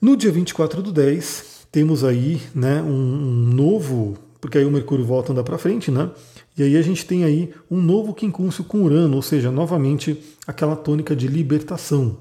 No 0.00 0.16
dia 0.16 0.30
24 0.30 0.82
do 0.82 0.92
10, 0.92 1.66
temos 1.72 2.04
aí 2.04 2.40
né, 2.54 2.80
um, 2.80 2.88
um 2.88 3.54
novo, 3.54 4.16
porque 4.40 4.58
aí 4.58 4.64
o 4.64 4.70
Mercúrio 4.70 5.04
volta 5.04 5.30
a 5.30 5.32
andar 5.32 5.42
para 5.42 5.58
frente, 5.58 5.90
né? 5.90 6.10
E 6.56 6.62
aí 6.62 6.76
a 6.76 6.82
gente 6.82 7.04
tem 7.04 7.24
aí 7.24 7.52
um 7.70 7.80
novo 7.80 8.14
quincúncio 8.14 8.64
com 8.64 8.82
Urano, 8.82 9.16
ou 9.16 9.22
seja, 9.22 9.50
novamente 9.50 10.22
aquela 10.46 10.76
tônica 10.76 11.14
de 11.14 11.26
libertação. 11.26 12.18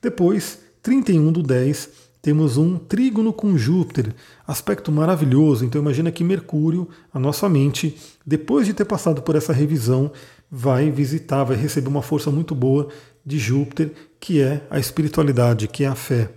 Depois, 0.00 0.63
31 0.84 1.32
do 1.32 1.42
10, 1.42 1.88
temos 2.20 2.58
um 2.58 2.76
trígono 2.76 3.32
com 3.32 3.56
Júpiter, 3.56 4.14
aspecto 4.46 4.92
maravilhoso. 4.92 5.64
Então 5.64 5.80
imagina 5.80 6.12
que 6.12 6.22
Mercúrio, 6.22 6.86
a 7.12 7.18
nossa 7.18 7.48
mente, 7.48 7.96
depois 8.24 8.66
de 8.66 8.74
ter 8.74 8.84
passado 8.84 9.22
por 9.22 9.34
essa 9.34 9.50
revisão, 9.50 10.12
vai 10.50 10.90
visitar, 10.90 11.42
vai 11.42 11.56
receber 11.56 11.88
uma 11.88 12.02
força 12.02 12.30
muito 12.30 12.54
boa 12.54 12.88
de 13.24 13.38
Júpiter, 13.38 13.92
que 14.20 14.42
é 14.42 14.62
a 14.68 14.78
espiritualidade, 14.78 15.68
que 15.68 15.84
é 15.84 15.86
a 15.86 15.94
fé. 15.94 16.30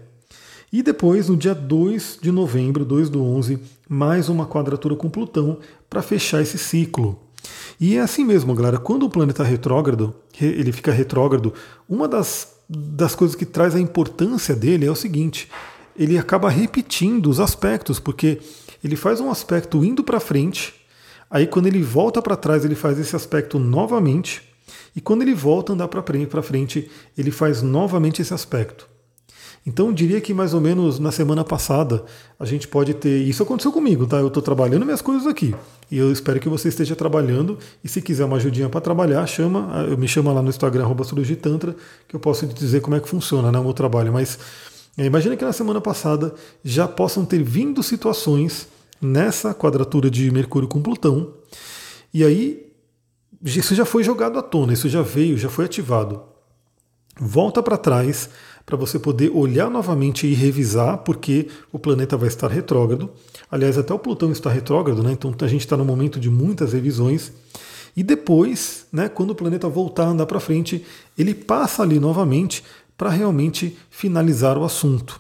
E 0.72 0.82
depois, 0.82 1.28
no 1.28 1.36
dia 1.36 1.54
2 1.54 2.20
de 2.22 2.32
novembro, 2.32 2.86
2 2.86 3.10
do 3.10 3.22
11, 3.22 3.60
mais 3.90 4.30
uma 4.30 4.46
quadratura 4.46 4.96
com 4.96 5.10
Plutão 5.10 5.60
para 5.90 6.02
fechar 6.02 6.42
esse 6.42 6.58
ciclo. 6.58 7.20
E 7.82 7.98
é 7.98 8.00
assim 8.00 8.24
mesmo, 8.24 8.56
galera. 8.56 8.78
Quando 8.78 9.04
o 9.04 9.10
planeta 9.10 9.44
retrógrado, 9.44 10.16
ele 10.40 10.72
fica 10.72 10.92
retrógrado, 10.94 11.54
uma 11.90 12.08
das 12.08 12.57
das 12.70 13.16
coisas 13.16 13.36
que 13.36 13.46
traz 13.46 13.76
a 13.76 13.80
importância 13.80 14.56
dele 14.56 14.86
é 14.86 14.92
o 14.92 14.96
seguinte: 14.96 15.50
ele 15.96 16.18
acaba 16.18 16.50
repetindo 16.50 17.28
os 17.30 17.40
aspectos, 17.40 18.00
porque 18.00 18.40
ele 18.84 18.96
faz 18.96 19.20
um 19.20 19.32
aspecto 19.32 19.84
indo 19.84 20.04
para 20.04 20.20
frente, 20.20 20.74
aí 21.30 21.48
quando 21.48 21.68
ele 21.68 21.82
volta 21.82 22.22
para 22.22 22.36
trás, 22.36 22.64
ele 22.66 22.76
faz 22.76 23.00
esse 23.00 23.16
aspecto 23.16 23.58
novamente, 23.58 24.42
e 24.96 25.02
quando 25.02 25.22
ele 25.22 25.34
volta 25.34 25.72
a 25.72 25.76
andar 25.76 25.88
para 25.88 26.44
frente, 26.44 26.90
ele 27.18 27.32
faz 27.32 27.62
novamente 27.62 28.22
esse 28.22 28.34
aspecto. 28.34 28.88
Então, 29.66 29.88
eu 29.88 29.94
diria 29.94 30.22
que 30.22 30.34
mais 30.34 30.54
ou 30.54 30.62
menos 30.62 31.00
na 31.00 31.12
semana 31.12 31.44
passada 31.44 32.06
a 32.40 32.46
gente 32.46 32.68
pode 32.68 32.94
ter. 32.94 33.22
Isso 33.24 33.44
aconteceu 33.44 33.72
comigo, 33.72 34.08
tá? 34.08 34.18
Eu 34.18 34.28
estou 34.28 34.42
trabalhando 34.42 34.86
minhas 34.86 35.02
coisas 35.02 35.28
aqui. 35.28 35.54
E 35.92 35.98
eu 35.98 36.12
espero 36.12 36.40
que 36.40 36.48
você 36.48 36.70
esteja 36.70 36.96
trabalhando. 36.96 37.58
E 37.84 37.90
se 37.90 38.02
quiser 38.02 38.26
uma 38.26 38.38
ajudinha 38.38 38.70
para 38.70 38.82
trabalhar, 38.82 39.26
chama, 39.28 39.86
eu 39.90 39.98
me 39.98 40.08
chama 40.08 40.32
lá 40.32 40.42
no 40.42 40.50
Instagram, 40.50 40.88
Tantra, 41.42 41.76
que 42.08 42.16
eu 42.16 42.20
posso 42.20 42.48
te 42.48 42.54
dizer 42.54 42.82
como 42.82 42.96
é 42.96 43.00
que 43.00 43.10
funciona 43.10 43.52
né, 43.52 43.60
o 43.60 43.64
meu 43.64 43.74
trabalho. 43.74 44.14
Mas 44.14 44.40
é, 44.98 45.06
imagina 45.06 45.38
que 45.38 45.46
na 45.46 45.54
semana 45.54 45.80
passada 45.80 46.34
já 46.64 46.88
possam 46.88 47.24
ter 47.24 47.44
vindo 47.44 47.84
situações 47.84 48.68
nessa 49.02 49.54
quadratura 49.54 50.10
de 50.10 50.32
Mercúrio 50.32 50.68
com 50.68 50.82
Plutão. 50.82 51.34
E 52.14 52.24
aí, 52.24 52.68
isso 53.44 53.76
já 53.76 53.86
foi 53.86 54.04
jogado 54.04 54.40
à 54.40 54.42
tona, 54.42 54.74
isso 54.74 54.90
já 54.90 55.02
veio, 55.02 55.38
já 55.38 55.50
foi 55.50 55.66
ativado. 55.66 56.22
Volta 57.20 57.62
para 57.62 57.78
trás 57.78 58.30
para 58.68 58.76
você 58.76 59.00
poder 59.00 59.32
olhar 59.34 59.72
novamente 59.72 60.28
e 60.28 60.34
revisar, 60.34 60.98
porque 60.98 61.48
o 61.72 61.80
planeta 61.80 62.18
vai 62.18 62.28
estar 62.28 62.50
retrógrado. 62.50 63.10
Aliás, 63.50 63.78
até 63.78 63.94
o 63.94 63.98
Plutão 63.98 64.30
está 64.30 64.50
retrógrado, 64.50 65.02
né? 65.02 65.14
então 65.14 65.34
a 65.40 65.48
gente 65.48 65.62
está 65.62 65.78
no 65.78 65.86
momento 65.86 66.20
de 66.20 66.30
muitas 66.30 66.74
revisões. 66.74 67.32
E 67.96 68.04
depois, 68.04 68.86
né, 68.92 69.08
quando 69.08 69.30
o 69.30 69.36
planeta 69.36 69.70
voltar 69.70 70.04
a 70.04 70.10
andar 70.10 70.26
para 70.26 70.42
frente, 70.42 70.84
ele 71.18 71.34
passa 71.34 71.82
ali 71.82 71.98
novamente 71.98 72.62
para 72.98 73.10
realmente 73.10 73.78
finalizar 73.90 74.58
o 74.58 74.66
assunto. 74.66 75.18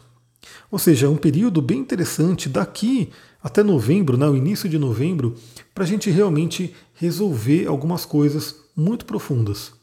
Ou 0.70 0.78
seja, 0.78 1.06
é 1.06 1.10
um 1.10 1.16
período 1.16 1.62
bem 1.62 1.80
interessante 1.80 2.50
daqui 2.50 3.12
até 3.42 3.64
novembro, 3.64 4.18
né, 4.18 4.28
o 4.28 4.36
início 4.36 4.68
de 4.68 4.78
novembro, 4.78 5.36
para 5.74 5.86
a 5.86 5.88
gente 5.88 6.12
realmente 6.12 6.76
resolver 6.96 7.66
algumas 7.66 8.04
coisas 8.04 8.58
muito 8.76 9.06
profundas 9.06 9.77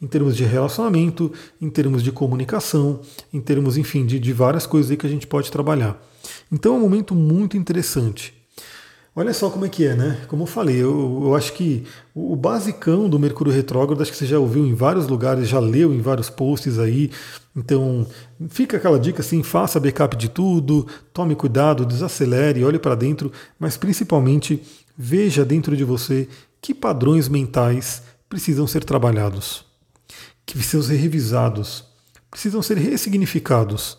em 0.00 0.06
termos 0.06 0.36
de 0.36 0.44
relacionamento, 0.44 1.32
em 1.60 1.68
termos 1.68 2.02
de 2.02 2.12
comunicação, 2.12 3.00
em 3.32 3.40
termos, 3.40 3.76
enfim, 3.76 4.06
de, 4.06 4.18
de 4.18 4.32
várias 4.32 4.66
coisas 4.66 4.90
aí 4.90 4.96
que 4.96 5.06
a 5.06 5.10
gente 5.10 5.26
pode 5.26 5.50
trabalhar. 5.50 6.00
Então 6.50 6.74
é 6.74 6.76
um 6.78 6.80
momento 6.80 7.14
muito 7.14 7.56
interessante. 7.56 8.34
Olha 9.16 9.32
só 9.32 9.48
como 9.48 9.64
é 9.64 9.68
que 9.68 9.86
é, 9.86 9.94
né? 9.94 10.18
Como 10.26 10.42
eu 10.42 10.46
falei, 10.46 10.82
eu, 10.82 11.22
eu, 11.26 11.36
acho 11.36 11.52
que 11.52 11.84
o 12.12 12.34
basicão 12.34 13.08
do 13.08 13.16
Mercúrio 13.16 13.52
Retrógrado, 13.52 14.02
acho 14.02 14.10
que 14.10 14.18
você 14.18 14.26
já 14.26 14.40
ouviu 14.40 14.66
em 14.66 14.74
vários 14.74 15.06
lugares, 15.06 15.48
já 15.48 15.60
leu 15.60 15.94
em 15.94 16.00
vários 16.00 16.28
posts 16.28 16.80
aí. 16.80 17.12
Então, 17.54 18.04
fica 18.48 18.76
aquela 18.76 18.98
dica 18.98 19.20
assim: 19.20 19.40
faça 19.44 19.78
backup 19.78 20.16
de 20.16 20.28
tudo, 20.28 20.88
tome 21.12 21.36
cuidado, 21.36 21.86
desacelere, 21.86 22.64
olhe 22.64 22.78
para 22.78 22.96
dentro, 22.96 23.30
mas 23.56 23.76
principalmente 23.76 24.60
veja 24.98 25.44
dentro 25.44 25.76
de 25.76 25.84
você 25.84 26.28
que 26.60 26.74
padrões 26.74 27.28
mentais 27.28 28.02
precisam 28.28 28.66
ser 28.66 28.82
trabalhados, 28.82 29.63
que 30.46 30.54
precisam 30.54 30.82
ser 30.82 30.96
revisados, 30.96 31.84
precisam 32.30 32.62
ser 32.62 32.76
ressignificados. 32.76 33.98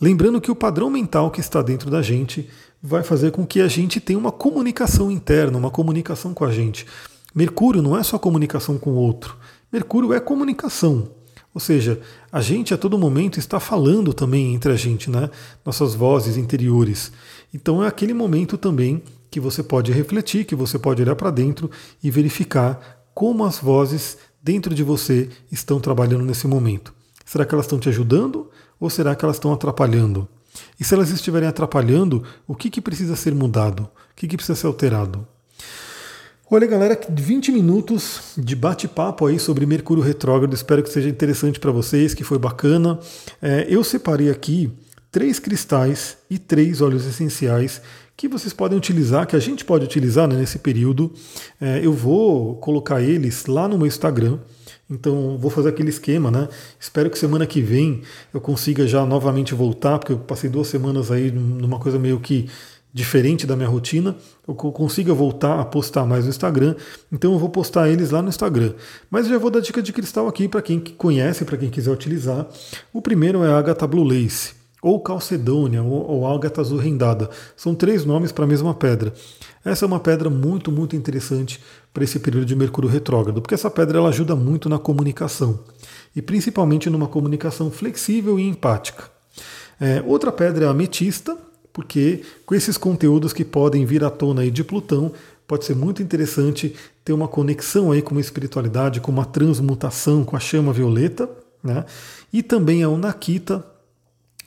Lembrando 0.00 0.40
que 0.40 0.50
o 0.50 0.56
padrão 0.56 0.90
mental 0.90 1.30
que 1.30 1.40
está 1.40 1.62
dentro 1.62 1.90
da 1.90 2.02
gente 2.02 2.48
vai 2.82 3.02
fazer 3.02 3.30
com 3.30 3.46
que 3.46 3.60
a 3.60 3.68
gente 3.68 4.00
tenha 4.00 4.18
uma 4.18 4.32
comunicação 4.32 5.10
interna, 5.10 5.56
uma 5.56 5.70
comunicação 5.70 6.34
com 6.34 6.44
a 6.44 6.52
gente. 6.52 6.86
Mercúrio 7.34 7.82
não 7.82 7.96
é 7.96 8.02
só 8.02 8.18
comunicação 8.18 8.78
com 8.78 8.90
o 8.90 8.96
outro. 8.96 9.36
Mercúrio 9.72 10.12
é 10.12 10.20
comunicação. 10.20 11.10
Ou 11.54 11.60
seja, 11.60 12.00
a 12.32 12.40
gente 12.40 12.74
a 12.74 12.76
todo 12.76 12.98
momento 12.98 13.38
está 13.38 13.60
falando 13.60 14.12
também 14.12 14.54
entre 14.54 14.72
a 14.72 14.76
gente, 14.76 15.08
né? 15.08 15.30
Nossas 15.64 15.94
vozes 15.94 16.36
interiores. 16.36 17.12
Então 17.52 17.82
é 17.82 17.86
aquele 17.86 18.12
momento 18.12 18.58
também 18.58 19.02
que 19.30 19.40
você 19.40 19.62
pode 19.62 19.92
refletir, 19.92 20.44
que 20.44 20.54
você 20.54 20.78
pode 20.78 21.00
olhar 21.00 21.16
para 21.16 21.30
dentro 21.30 21.70
e 22.02 22.10
verificar 22.10 23.06
como 23.14 23.44
as 23.44 23.58
vozes 23.58 24.18
dentro 24.44 24.74
de 24.74 24.82
você 24.82 25.30
estão 25.50 25.80
trabalhando 25.80 26.24
nesse 26.24 26.46
momento. 26.46 26.92
Será 27.24 27.46
que 27.46 27.54
elas 27.54 27.64
estão 27.64 27.78
te 27.78 27.88
ajudando 27.88 28.50
ou 28.78 28.90
será 28.90 29.16
que 29.16 29.24
elas 29.24 29.36
estão 29.36 29.50
atrapalhando? 29.54 30.28
E 30.78 30.84
se 30.84 30.92
elas 30.92 31.10
estiverem 31.10 31.48
atrapalhando, 31.48 32.22
o 32.46 32.54
que, 32.54 32.68
que 32.68 32.82
precisa 32.82 33.16
ser 33.16 33.34
mudado? 33.34 33.84
O 33.84 34.14
que, 34.14 34.28
que 34.28 34.36
precisa 34.36 34.54
ser 34.54 34.66
alterado? 34.66 35.26
Olha, 36.50 36.66
galera, 36.66 37.00
20 37.08 37.50
minutos 37.50 38.34
de 38.36 38.54
bate-papo 38.54 39.26
aí 39.26 39.38
sobre 39.38 39.64
Mercúrio 39.64 40.04
Retrógrado. 40.04 40.54
Espero 40.54 40.82
que 40.82 40.90
seja 40.90 41.08
interessante 41.08 41.58
para 41.58 41.72
vocês, 41.72 42.12
que 42.12 42.22
foi 42.22 42.38
bacana. 42.38 43.00
É, 43.40 43.66
eu 43.68 43.82
separei 43.82 44.30
aqui 44.30 44.70
três 45.10 45.38
cristais 45.38 46.18
e 46.28 46.38
três 46.38 46.82
óleos 46.82 47.06
essenciais 47.06 47.80
que 48.16 48.28
vocês 48.28 48.52
podem 48.52 48.78
utilizar, 48.78 49.26
que 49.26 49.36
a 49.36 49.40
gente 49.40 49.64
pode 49.64 49.84
utilizar 49.84 50.28
né, 50.28 50.36
nesse 50.36 50.58
período. 50.58 51.12
É, 51.60 51.84
eu 51.84 51.92
vou 51.92 52.56
colocar 52.56 53.02
eles 53.02 53.46
lá 53.46 53.66
no 53.68 53.76
meu 53.76 53.86
Instagram. 53.86 54.38
Então 54.88 55.38
vou 55.38 55.50
fazer 55.50 55.70
aquele 55.70 55.88
esquema, 55.88 56.30
né? 56.30 56.48
Espero 56.78 57.08
que 57.08 57.18
semana 57.18 57.46
que 57.46 57.60
vem 57.60 58.02
eu 58.32 58.40
consiga 58.40 58.86
já 58.86 59.04
novamente 59.06 59.54
voltar, 59.54 59.98
porque 59.98 60.12
eu 60.12 60.18
passei 60.18 60.50
duas 60.50 60.68
semanas 60.68 61.10
aí 61.10 61.30
numa 61.30 61.78
coisa 61.78 61.98
meio 61.98 62.20
que 62.20 62.48
diferente 62.94 63.44
da 63.44 63.56
minha 63.56 63.68
rotina, 63.68 64.14
eu 64.46 64.54
consiga 64.54 65.12
voltar 65.12 65.58
a 65.58 65.64
postar 65.64 66.06
mais 66.06 66.24
no 66.24 66.30
Instagram, 66.30 66.76
então 67.10 67.32
eu 67.32 67.38
vou 67.40 67.48
postar 67.48 67.88
eles 67.88 68.12
lá 68.12 68.22
no 68.22 68.28
Instagram. 68.28 68.72
Mas 69.10 69.26
já 69.26 69.36
vou 69.36 69.50
dar 69.50 69.58
dica 69.58 69.82
de 69.82 69.92
cristal 69.92 70.28
aqui 70.28 70.46
para 70.46 70.62
quem 70.62 70.78
conhece, 70.78 71.44
para 71.44 71.56
quem 71.56 71.70
quiser 71.70 71.90
utilizar. 71.90 72.46
O 72.92 73.02
primeiro 73.02 73.42
é 73.42 73.48
a 73.48 73.58
Agatha 73.58 73.84
Blue 73.84 74.04
Lace, 74.04 74.52
ou 74.84 75.00
Calcedônia, 75.00 75.82
ou, 75.82 76.10
ou 76.10 76.26
Ágata 76.26 76.60
Azul 76.60 76.78
Rendada. 76.78 77.30
São 77.56 77.74
três 77.74 78.04
nomes 78.04 78.30
para 78.32 78.44
a 78.44 78.46
mesma 78.46 78.74
pedra. 78.74 79.14
Essa 79.64 79.86
é 79.86 79.88
uma 79.88 79.98
pedra 79.98 80.28
muito, 80.28 80.70
muito 80.70 80.94
interessante 80.94 81.58
para 81.92 82.04
esse 82.04 82.18
período 82.20 82.44
de 82.44 82.54
Mercúrio 82.54 82.90
retrógrado, 82.90 83.40
porque 83.40 83.54
essa 83.54 83.70
pedra 83.70 83.96
ela 83.96 84.10
ajuda 84.10 84.36
muito 84.36 84.68
na 84.68 84.78
comunicação, 84.78 85.60
e 86.14 86.20
principalmente 86.20 86.90
numa 86.90 87.08
comunicação 87.08 87.70
flexível 87.70 88.38
e 88.38 88.46
empática. 88.46 89.04
É, 89.80 90.04
outra 90.06 90.30
pedra 90.30 90.66
é 90.66 90.68
a 90.68 90.72
ametista, 90.72 91.34
porque 91.72 92.22
com 92.44 92.54
esses 92.54 92.76
conteúdos 92.76 93.32
que 93.32 93.42
podem 93.44 93.86
vir 93.86 94.04
à 94.04 94.10
tona 94.10 94.42
aí 94.42 94.50
de 94.50 94.62
Plutão, 94.62 95.12
pode 95.48 95.64
ser 95.64 95.74
muito 95.74 96.02
interessante 96.02 96.74
ter 97.02 97.14
uma 97.14 97.26
conexão 97.26 97.90
aí 97.90 98.02
com 98.02 98.18
a 98.18 98.20
espiritualidade, 98.20 99.00
com 99.00 99.10
uma 99.10 99.24
transmutação 99.24 100.24
com 100.24 100.36
a 100.36 100.40
chama 100.40 100.74
violeta, 100.74 101.26
né? 101.62 101.86
E 102.30 102.42
também 102.42 102.82
a 102.82 102.88
Onakita, 102.90 103.64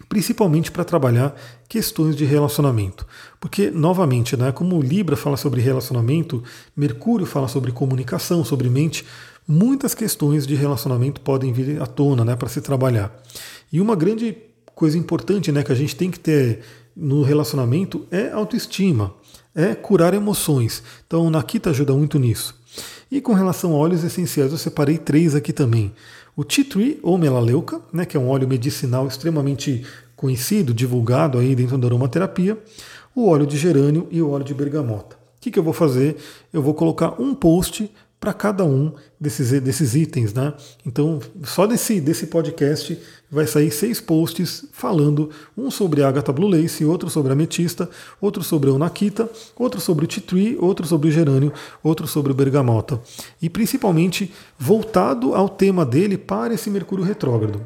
principalmente 0.09 0.71
para 0.71 0.83
trabalhar 0.83 1.35
questões 1.67 2.15
de 2.15 2.25
relacionamento. 2.25 3.05
Porque, 3.39 3.69
novamente, 3.69 4.37
né, 4.37 4.51
como 4.51 4.81
Libra 4.81 5.15
fala 5.15 5.37
sobre 5.37 5.61
relacionamento, 5.61 6.43
Mercúrio 6.75 7.25
fala 7.25 7.47
sobre 7.47 7.71
comunicação, 7.71 8.43
sobre 8.43 8.69
mente, 8.69 9.05
muitas 9.47 9.93
questões 9.93 10.45
de 10.47 10.55
relacionamento 10.55 11.21
podem 11.21 11.51
vir 11.53 11.81
à 11.81 11.85
tona 11.85 12.25
né, 12.25 12.35
para 12.35 12.49
se 12.49 12.61
trabalhar. 12.61 13.11
E 13.71 13.81
uma 13.81 13.95
grande 13.95 14.37
coisa 14.75 14.97
importante 14.97 15.51
né, 15.51 15.63
que 15.63 15.71
a 15.71 15.75
gente 15.75 15.95
tem 15.95 16.11
que 16.11 16.19
ter 16.19 16.61
no 16.95 17.21
relacionamento 17.21 18.07
é 18.09 18.31
autoestima, 18.31 19.13
é 19.53 19.75
curar 19.75 20.13
emoções. 20.13 20.83
Então, 21.05 21.29
Nakita 21.29 21.69
ajuda 21.69 21.93
muito 21.93 22.17
nisso. 22.17 22.55
E 23.09 23.21
com 23.21 23.33
relação 23.33 23.73
a 23.73 23.75
óleos 23.75 24.03
essenciais, 24.03 24.51
eu 24.51 24.57
separei 24.57 24.97
três 24.97 25.33
aqui 25.33 25.53
também. 25.53 25.93
O 26.37 26.43
tea 26.43 26.63
tree 26.63 26.99
ou 27.01 27.17
melaleuca, 27.17 27.81
né, 27.91 28.05
que 28.05 28.15
é 28.15 28.19
um 28.19 28.29
óleo 28.29 28.47
medicinal 28.47 29.07
extremamente 29.07 29.83
conhecido, 30.15 30.71
divulgado 30.71 31.39
aí 31.39 31.55
dentro 31.55 31.79
da 31.79 31.87
aromaterapia, 31.87 32.55
o 33.15 33.27
óleo 33.27 33.47
de 33.47 33.57
gerânio 33.57 34.07
e 34.11 34.21
o 34.21 34.29
óleo 34.29 34.43
de 34.43 34.53
bergamota. 34.53 35.15
O 35.15 35.41
que, 35.41 35.49
que 35.49 35.57
eu 35.57 35.63
vou 35.63 35.73
fazer? 35.73 36.15
Eu 36.53 36.61
vou 36.61 36.75
colocar 36.75 37.19
um 37.19 37.33
post 37.33 37.89
para 38.19 38.33
cada 38.33 38.65
um 38.65 38.93
desses, 39.19 39.61
desses 39.61 39.95
itens, 39.95 40.33
né? 40.33 40.53
Então, 40.85 41.19
só 41.43 41.67
desse, 41.67 42.01
desse 42.01 42.27
podcast 42.27 42.99
vai 43.29 43.45
sair 43.45 43.69
seis 43.69 44.01
posts 44.01 44.65
falando 44.71 45.29
um 45.55 45.69
sobre 45.69 46.01
a 46.01 46.07
Agatha 46.07 46.33
Blue 46.33 46.49
Lace, 46.49 46.83
outro 46.83 47.09
sobre 47.09 47.29
a 47.31 47.33
ametista, 47.33 47.89
outro 48.19 48.43
sobre 48.43 48.69
a 48.69 48.73
Onakita, 48.73 49.29
outro 49.55 49.79
sobre 49.79 50.05
o 50.05 50.07
tree, 50.07 50.57
outro 50.59 50.87
sobre 50.87 51.09
o 51.09 51.11
gerânio, 51.11 51.53
outro 51.83 52.07
sobre 52.07 52.31
o 52.31 52.35
bergamota. 52.35 52.99
E 53.41 53.49
principalmente 53.49 54.33
voltado 54.57 55.35
ao 55.35 55.47
tema 55.47 55.85
dele 55.85 56.17
para 56.17 56.53
esse 56.53 56.69
Mercúrio 56.69 57.05
retrógrado. 57.05 57.61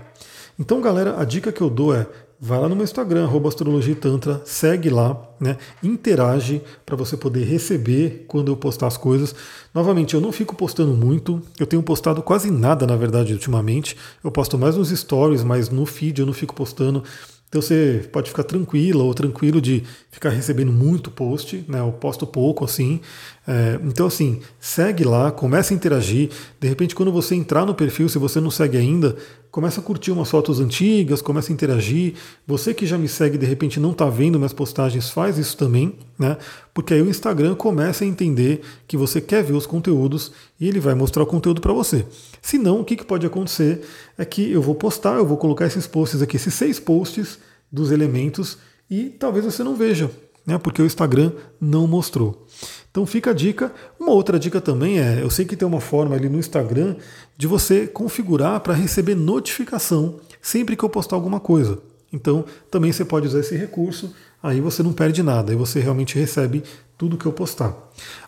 Então, 0.59 0.81
galera, 0.81 1.19
a 1.19 1.23
dica 1.23 1.51
que 1.51 1.61
eu 1.61 1.69
dou 1.69 1.95
é 1.95 2.05
vai 2.43 2.59
lá 2.59 2.67
no 2.67 2.75
meu 2.75 2.83
Instagram, 2.83 3.29
astrologitantra, 3.47 4.41
segue 4.43 4.89
lá, 4.89 5.15
né? 5.39 5.57
Interage 5.83 6.59
para 6.83 6.95
você 6.95 7.15
poder 7.15 7.43
receber 7.43 8.25
quando 8.27 8.51
eu 8.51 8.57
postar 8.57 8.87
as 8.87 8.97
coisas. 8.97 9.35
Novamente, 9.71 10.15
eu 10.15 10.21
não 10.21 10.31
fico 10.31 10.55
postando 10.55 10.93
muito, 10.93 11.39
eu 11.59 11.67
tenho 11.67 11.83
postado 11.83 12.23
quase 12.23 12.49
nada, 12.49 12.87
na 12.87 12.95
verdade, 12.95 13.33
ultimamente. 13.33 13.95
Eu 14.23 14.31
posto 14.31 14.57
mais 14.57 14.75
nos 14.75 14.89
stories, 14.89 15.43
mas 15.43 15.69
no 15.69 15.85
feed 15.85 16.19
eu 16.19 16.25
não 16.25 16.33
fico 16.33 16.55
postando. 16.55 17.03
Então 17.47 17.61
você 17.61 18.09
pode 18.11 18.29
ficar 18.29 18.43
tranquila 18.43 19.03
ou 19.03 19.13
tranquilo 19.13 19.61
de 19.61 19.83
ficar 20.09 20.29
recebendo 20.29 20.71
muito 20.71 21.11
post, 21.11 21.63
né? 21.67 21.81
Eu 21.81 21.91
posto 21.91 22.25
pouco 22.25 22.65
assim. 22.65 23.01
É, 23.47 23.79
então 23.83 24.05
assim, 24.05 24.39
segue 24.59 25.03
lá, 25.03 25.31
começa 25.31 25.73
a 25.73 25.75
interagir. 25.75 26.29
De 26.59 26.67
repente, 26.67 26.93
quando 26.93 27.11
você 27.11 27.33
entrar 27.35 27.65
no 27.65 27.73
perfil, 27.73 28.07
se 28.07 28.17
você 28.17 28.39
não 28.39 28.51
segue 28.51 28.77
ainda, 28.77 29.15
começa 29.49 29.81
a 29.81 29.83
curtir 29.83 30.11
umas 30.11 30.29
fotos 30.29 30.59
antigas, 30.59 31.21
começa 31.21 31.51
a 31.51 31.53
interagir. 31.53 32.13
Você 32.47 32.73
que 32.73 32.85
já 32.85 32.97
me 32.97 33.07
segue, 33.07 33.37
de 33.37 33.45
repente 33.45 33.79
não 33.79 33.91
está 33.91 34.09
vendo 34.09 34.37
minhas 34.37 34.53
postagens, 34.53 35.09
faz 35.09 35.37
isso 35.37 35.57
também, 35.57 35.95
né? 36.17 36.37
Porque 36.73 36.93
aí 36.93 37.01
o 37.01 37.09
Instagram 37.09 37.55
começa 37.55 38.03
a 38.03 38.07
entender 38.07 38.61
que 38.87 38.95
você 38.95 39.19
quer 39.19 39.43
ver 39.43 39.53
os 39.53 39.65
conteúdos 39.65 40.31
e 40.59 40.67
ele 40.67 40.79
vai 40.79 40.93
mostrar 40.93 41.23
o 41.23 41.27
conteúdo 41.27 41.59
para 41.59 41.73
você. 41.73 42.05
Se 42.41 42.57
não, 42.57 42.79
o 42.79 42.85
que, 42.85 42.95
que 42.95 43.05
pode 43.05 43.25
acontecer 43.25 43.81
é 44.17 44.23
que 44.23 44.51
eu 44.51 44.61
vou 44.61 44.75
postar, 44.75 45.17
eu 45.17 45.25
vou 45.25 45.37
colocar 45.37 45.65
esses 45.65 45.87
posts 45.87 46.21
aqui, 46.21 46.37
esses 46.37 46.53
seis 46.53 46.79
posts 46.79 47.39
dos 47.71 47.91
elementos 47.91 48.57
e 48.89 49.05
talvez 49.05 49.45
você 49.45 49.63
não 49.63 49.75
veja, 49.75 50.11
né? 50.45 50.57
Porque 50.57 50.81
o 50.81 50.85
Instagram 50.85 51.31
não 51.59 51.87
mostrou. 51.87 52.45
Então 52.91 53.05
fica 53.05 53.31
a 53.31 53.33
dica. 53.33 53.73
Uma 53.97 54.11
outra 54.11 54.37
dica 54.37 54.59
também 54.59 54.99
é, 54.99 55.23
eu 55.23 55.29
sei 55.29 55.45
que 55.45 55.55
tem 55.55 55.67
uma 55.67 55.81
forma 55.81 56.15
ali 56.15 56.29
no 56.29 56.37
Instagram 56.37 56.95
de 57.37 57.47
você 57.47 57.87
configurar 57.87 58.59
para 58.59 58.73
receber 58.73 59.15
notificação 59.15 60.19
sempre 60.41 60.75
que 60.75 60.83
eu 60.83 60.89
postar 60.89 61.15
alguma 61.15 61.39
coisa. 61.39 61.79
Então 62.11 62.43
também 62.69 62.91
você 62.91 63.05
pode 63.05 63.27
usar 63.27 63.39
esse 63.39 63.55
recurso, 63.55 64.13
aí 64.43 64.59
você 64.59 64.83
não 64.83 64.91
perde 64.91 65.23
nada, 65.23 65.51
aí 65.51 65.57
você 65.57 65.79
realmente 65.79 66.19
recebe 66.19 66.63
tudo 66.97 67.17
que 67.17 67.25
eu 67.25 67.31
postar. 67.31 67.73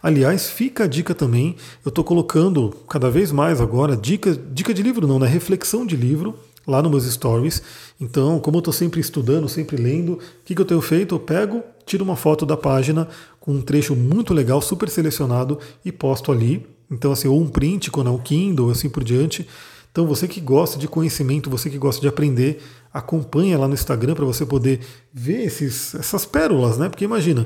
Aliás, 0.01 0.49
fica 0.49 0.85
a 0.85 0.87
dica 0.87 1.13
também, 1.13 1.57
eu 1.85 1.89
estou 1.89 2.03
colocando 2.03 2.69
cada 2.89 3.09
vez 3.11 3.31
mais 3.31 3.59
agora 3.59 3.97
dica, 3.97 4.33
dica 4.51 4.73
de 4.73 4.81
livro 4.81 5.05
não, 5.05 5.19
né? 5.19 5.27
Reflexão 5.27 5.85
de 5.85 5.97
livro 5.97 6.39
lá 6.65 6.81
nos 6.81 6.91
meus 6.91 7.05
stories. 7.05 7.61
Então, 7.99 8.39
como 8.39 8.57
eu 8.57 8.59
estou 8.59 8.73
sempre 8.73 8.99
estudando, 8.99 9.47
sempre 9.49 9.77
lendo, 9.77 10.13
o 10.13 10.19
que, 10.45 10.55
que 10.55 10.61
eu 10.61 10.65
tenho 10.65 10.81
feito? 10.81 11.15
Eu 11.15 11.19
pego, 11.19 11.61
tiro 11.85 12.03
uma 12.03 12.15
foto 12.15 12.45
da 12.45 12.57
página 12.57 13.07
com 13.43 13.51
um 13.51 13.61
trecho 13.61 13.93
muito 13.93 14.33
legal, 14.33 14.61
super 14.61 14.89
selecionado 14.89 15.59
e 15.83 15.91
posto 15.91 16.31
ali. 16.31 16.65
Então, 16.89 17.11
assim, 17.11 17.27
ou 17.27 17.41
um 17.41 17.49
print 17.49 17.91
quando 17.91 18.07
é 18.07 18.09
um 18.09 18.17
Kindle, 18.17 18.71
assim 18.71 18.87
por 18.87 19.03
diante. 19.03 19.45
Então, 19.91 20.07
você 20.07 20.29
que 20.29 20.39
gosta 20.39 20.79
de 20.79 20.87
conhecimento, 20.87 21.49
você 21.49 21.69
que 21.69 21.77
gosta 21.77 21.99
de 21.99 22.07
aprender, 22.07 22.63
acompanha 22.93 23.59
lá 23.59 23.67
no 23.67 23.73
Instagram 23.73 24.15
para 24.15 24.23
você 24.23 24.45
poder 24.45 24.79
ver 25.13 25.43
esses, 25.43 25.93
essas 25.93 26.25
pérolas, 26.25 26.77
né? 26.77 26.87
Porque 26.87 27.03
imagina, 27.03 27.45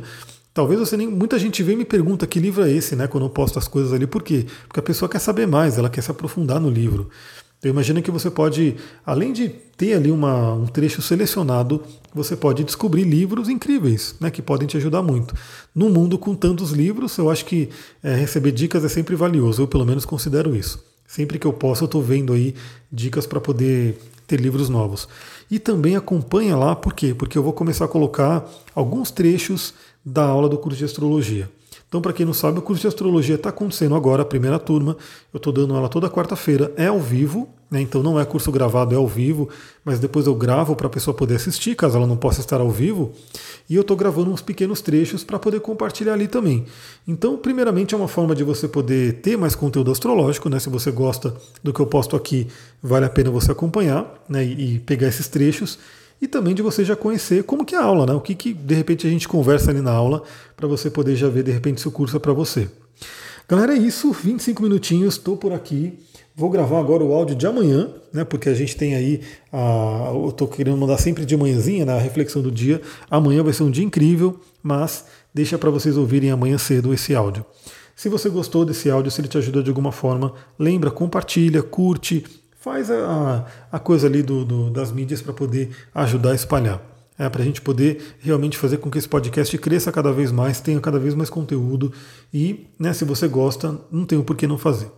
talvez 0.54 0.80
você 0.80 0.96
nem. 0.96 1.08
Muita 1.08 1.40
gente 1.40 1.64
vem 1.64 1.74
e 1.74 1.78
me 1.80 1.86
pergunta 1.86 2.28
que 2.28 2.40
livro 2.40 2.64
é 2.64 2.72
esse, 2.72 2.96
né? 2.96 3.08
Quando 3.08 3.24
eu 3.26 3.32
posto 3.32 3.58
as 3.58 3.68
coisas 3.68 3.92
ali. 3.92 4.06
Por 4.06 4.22
quê? 4.22 4.46
Porque 4.68 4.80
a 4.80 4.84
pessoa 4.84 5.10
quer 5.10 5.18
saber 5.18 5.48
mais, 5.48 5.80
ela 5.80 5.90
quer 5.90 6.04
se 6.04 6.12
aprofundar 6.12 6.60
no 6.60 6.70
livro. 6.70 7.10
Então 7.60 7.72
imagina 7.72 8.02
que 8.02 8.12
você 8.12 8.30
pode, 8.30 8.76
além 9.06 9.34
de 9.34 9.50
ter 9.50 9.94
ali 9.94 10.12
uma, 10.12 10.54
um 10.54 10.68
trecho 10.68 11.02
selecionado, 11.02 11.82
você 12.14 12.36
pode 12.36 12.64
descobrir 12.64 13.04
livros 13.04 13.50
incríveis, 13.50 14.16
né, 14.20 14.30
que 14.30 14.42
podem 14.42 14.68
te 14.68 14.78
ajudar 14.78 15.02
muito. 15.02 15.36
No 15.74 15.90
mundo 15.90 16.18
com 16.18 16.36
tantos 16.36 16.72
livros, 16.72 17.18
eu 17.18 17.30
acho 17.30 17.46
que 17.46 17.70
é, 18.04 18.16
receber 18.16 18.52
dicas 18.52 18.84
é 18.84 18.90
sempre 18.90 19.16
valioso, 19.16 19.62
eu 19.62 19.68
pelo 19.68 19.86
menos 19.86 20.06
considero 20.06 20.56
isso. 20.56 20.84
Sempre 21.08 21.40
que 21.40 21.48
eu 21.48 21.54
posso, 21.54 21.84
eu 21.84 21.88
estou 21.88 22.02
vendo 22.02 22.34
aí 22.34 22.54
dicas 22.92 23.26
para 23.26 23.40
poder 23.40 23.98
ter 24.28 24.40
livros 24.40 24.70
novos. 24.70 25.08
E 25.50 25.58
também 25.58 25.96
acompanha 25.96 26.56
lá, 26.56 26.76
por 26.76 26.94
quê? 26.94 27.14
Porque 27.14 27.38
eu 27.38 27.44
vou 27.44 27.54
começar 27.54 27.86
a 27.86 27.88
colocar 27.88 28.46
alguns 28.76 29.10
trechos 29.10 29.74
da 30.06 30.24
aula 30.24 30.50
do 30.50 30.58
curso 30.58 30.78
de 30.78 30.86
astrologia. 30.86 31.50
Então, 31.88 32.02
para 32.02 32.12
quem 32.12 32.26
não 32.26 32.34
sabe, 32.34 32.60
o 32.60 32.62
curso 32.62 32.82
de 32.82 32.88
astrologia 32.88 33.36
está 33.36 33.48
acontecendo 33.50 33.96
agora, 33.96 34.22
a 34.22 34.26
primeira 34.26 34.60
turma. 34.60 34.98
Eu 35.34 35.38
estou 35.38 35.54
dando 35.54 35.74
ela 35.74 35.88
toda 35.88 36.10
quarta-feira, 36.10 36.74
é 36.76 36.88
ao 36.88 37.00
vivo, 37.00 37.48
né? 37.72 37.80
então 37.80 38.04
não 38.04 38.20
é 38.20 38.26
curso 38.26 38.52
gravado, 38.52 38.94
é 38.94 38.98
ao 38.98 39.08
vivo, 39.08 39.48
mas 39.86 39.98
depois 39.98 40.28
eu 40.28 40.36
gravo 40.36 40.76
para 40.76 40.88
a 40.88 40.90
pessoa 40.90 41.14
poder 41.14 41.36
assistir, 41.36 41.76
caso 41.76 41.96
ela 41.96 42.06
não 42.06 42.18
possa 42.18 42.42
estar 42.42 42.60
ao 42.60 42.70
vivo. 42.70 43.14
E 43.70 43.76
eu 43.76 43.82
estou 43.82 43.96
gravando 43.96 44.32
uns 44.32 44.42
pequenos 44.42 44.82
trechos 44.82 45.24
para 45.24 45.40
poder 45.40 45.62
compartilhar 45.62 46.14
ali 46.14 46.28
também. 46.28 46.66
Então, 47.08 47.38
primeiramente, 47.38 47.96
é 47.96 47.98
uma 47.98 48.08
forma 48.10 48.36
de 48.36 48.44
você 48.44 48.68
poder 48.68 49.22
ter 49.22 49.38
mais 49.38 49.56
conteúdo 49.56 49.90
astrológico, 49.90 50.50
né? 50.50 50.60
Se 50.60 50.70
você 50.70 50.92
gosta 50.92 51.34
do 51.64 51.72
que 51.72 51.80
eu 51.80 51.86
posto 51.86 52.18
aqui, 52.18 52.48
vale 52.84 53.06
a 53.06 53.10
pena 53.10 53.32
você 53.32 53.52
acompanhar 53.54 54.14
né? 54.28 54.44
e, 54.44 54.76
e 54.76 54.80
pegar 54.80 55.08
esses 55.08 55.30
trechos 55.30 55.80
e 56.22 56.28
também 56.28 56.56
de 56.56 56.62
você 56.62 56.84
já 56.84 56.96
conhecer 56.96 57.44
como 57.44 57.66
que 57.66 57.76
é 57.76 57.78
a 57.78 57.84
aula, 57.84 58.06
né? 58.06 58.14
O 58.14 58.22
que, 58.22 58.34
que 58.34 58.54
de 58.54 58.76
repente 58.76 59.06
a 59.06 59.10
gente 59.10 59.28
conversa 59.28 59.72
ali 59.72 59.82
na 59.82 59.92
aula 59.92 60.24
para 60.56 60.68
você 60.68 60.90
poder 60.90 61.16
já 61.16 61.30
ver 61.30 61.44
de 61.44 61.52
repente 61.52 61.82
se 61.82 61.88
o 61.88 61.92
curso 61.92 62.18
é 62.18 62.20
para 62.20 62.34
você. 62.34 62.70
Galera, 63.48 63.74
é 63.74 63.78
isso, 63.78 64.12
25 64.12 64.62
minutinhos, 64.62 65.14
estou 65.14 65.38
por 65.38 65.54
aqui. 65.54 65.98
Vou 66.36 66.50
gravar 66.50 66.80
agora 66.80 67.04
o 67.04 67.14
áudio 67.14 67.36
de 67.36 67.48
amanhã, 67.48 67.90
né? 68.14 68.24
Porque 68.24 68.50
a 68.50 68.54
gente 68.54 68.76
tem 68.76 68.94
aí 68.94 69.22
a, 69.52 70.12
eu 70.14 70.30
estou 70.30 70.48
querendo 70.48 70.78
mandar 70.78 70.98
sempre 70.98 71.26
de 71.26 71.36
manhãzinha, 71.36 71.86
né, 71.86 71.94
a 71.94 72.00
reflexão 72.00 72.42
do 72.42 72.52
dia. 72.52 72.82
Amanhã 73.10 73.42
vai 73.42 73.54
ser 73.54 73.64
um 73.64 73.72
dia 73.72 73.84
incrível, 73.84 74.40
mas 74.62 75.06
deixa 75.34 75.58
para 75.58 75.70
vocês 75.70 75.98
ouvirem 75.98 76.30
amanhã 76.30 76.58
cedo 76.58 76.94
esse 76.94 77.16
áudio. 77.16 77.46
Se 77.96 78.10
você 78.10 78.30
gostou 78.30 78.64
desse 78.64 78.92
áudio, 78.92 79.10
se 79.10 79.20
ele 79.20 79.28
te 79.28 79.40
ajudou 79.40 79.64
de 79.64 79.70
alguma 79.70 79.92
forma, 79.92 80.34
lembra, 80.60 80.92
compartilha, 80.92 81.64
curte, 81.64 82.24
faz 82.68 82.92
a, 82.92 83.46
a 83.72 83.80
coisa 83.80 84.08
ali 84.08 84.22
do, 84.22 84.44
do 84.44 84.70
das 84.70 84.92
mídias 84.92 85.22
para 85.22 85.32
poder 85.32 85.70
ajudar 85.96 86.32
a 86.32 86.36
espalhar. 86.36 86.82
É, 87.18 87.28
para 87.28 87.42
a 87.42 87.46
gente 87.46 87.62
poder 87.62 88.16
realmente 88.20 88.58
fazer 88.58 88.78
com 88.78 88.92
que 88.92 88.98
esse 89.00 89.10
podcast 89.10 89.58
cresça 89.58 89.92
cada 89.92 90.12
vez 90.12 90.32
mais, 90.32 90.60
tenha 90.60 90.80
cada 90.80 91.00
vez 91.00 91.16
mais 91.16 91.32
conteúdo 91.32 91.92
e, 92.32 92.68
né, 92.78 92.94
se 92.94 93.04
você 93.04 93.28
gosta, 93.28 93.76
não 93.92 94.06
tem 94.06 94.22
por 94.22 94.36
que 94.36 94.46
não 94.46 94.58
fazer. 94.58 94.92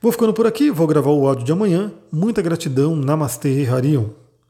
Vou 0.00 0.10
ficando 0.10 0.32
por 0.32 0.46
aqui, 0.46 0.70
vou 0.70 0.86
gravar 0.86 1.10
o 1.10 1.28
áudio 1.28 1.44
de 1.44 1.52
amanhã. 1.52 1.92
Muita 2.10 2.40
gratidão, 2.40 2.96
Namastê, 2.96 3.66
Harion. 3.66 4.06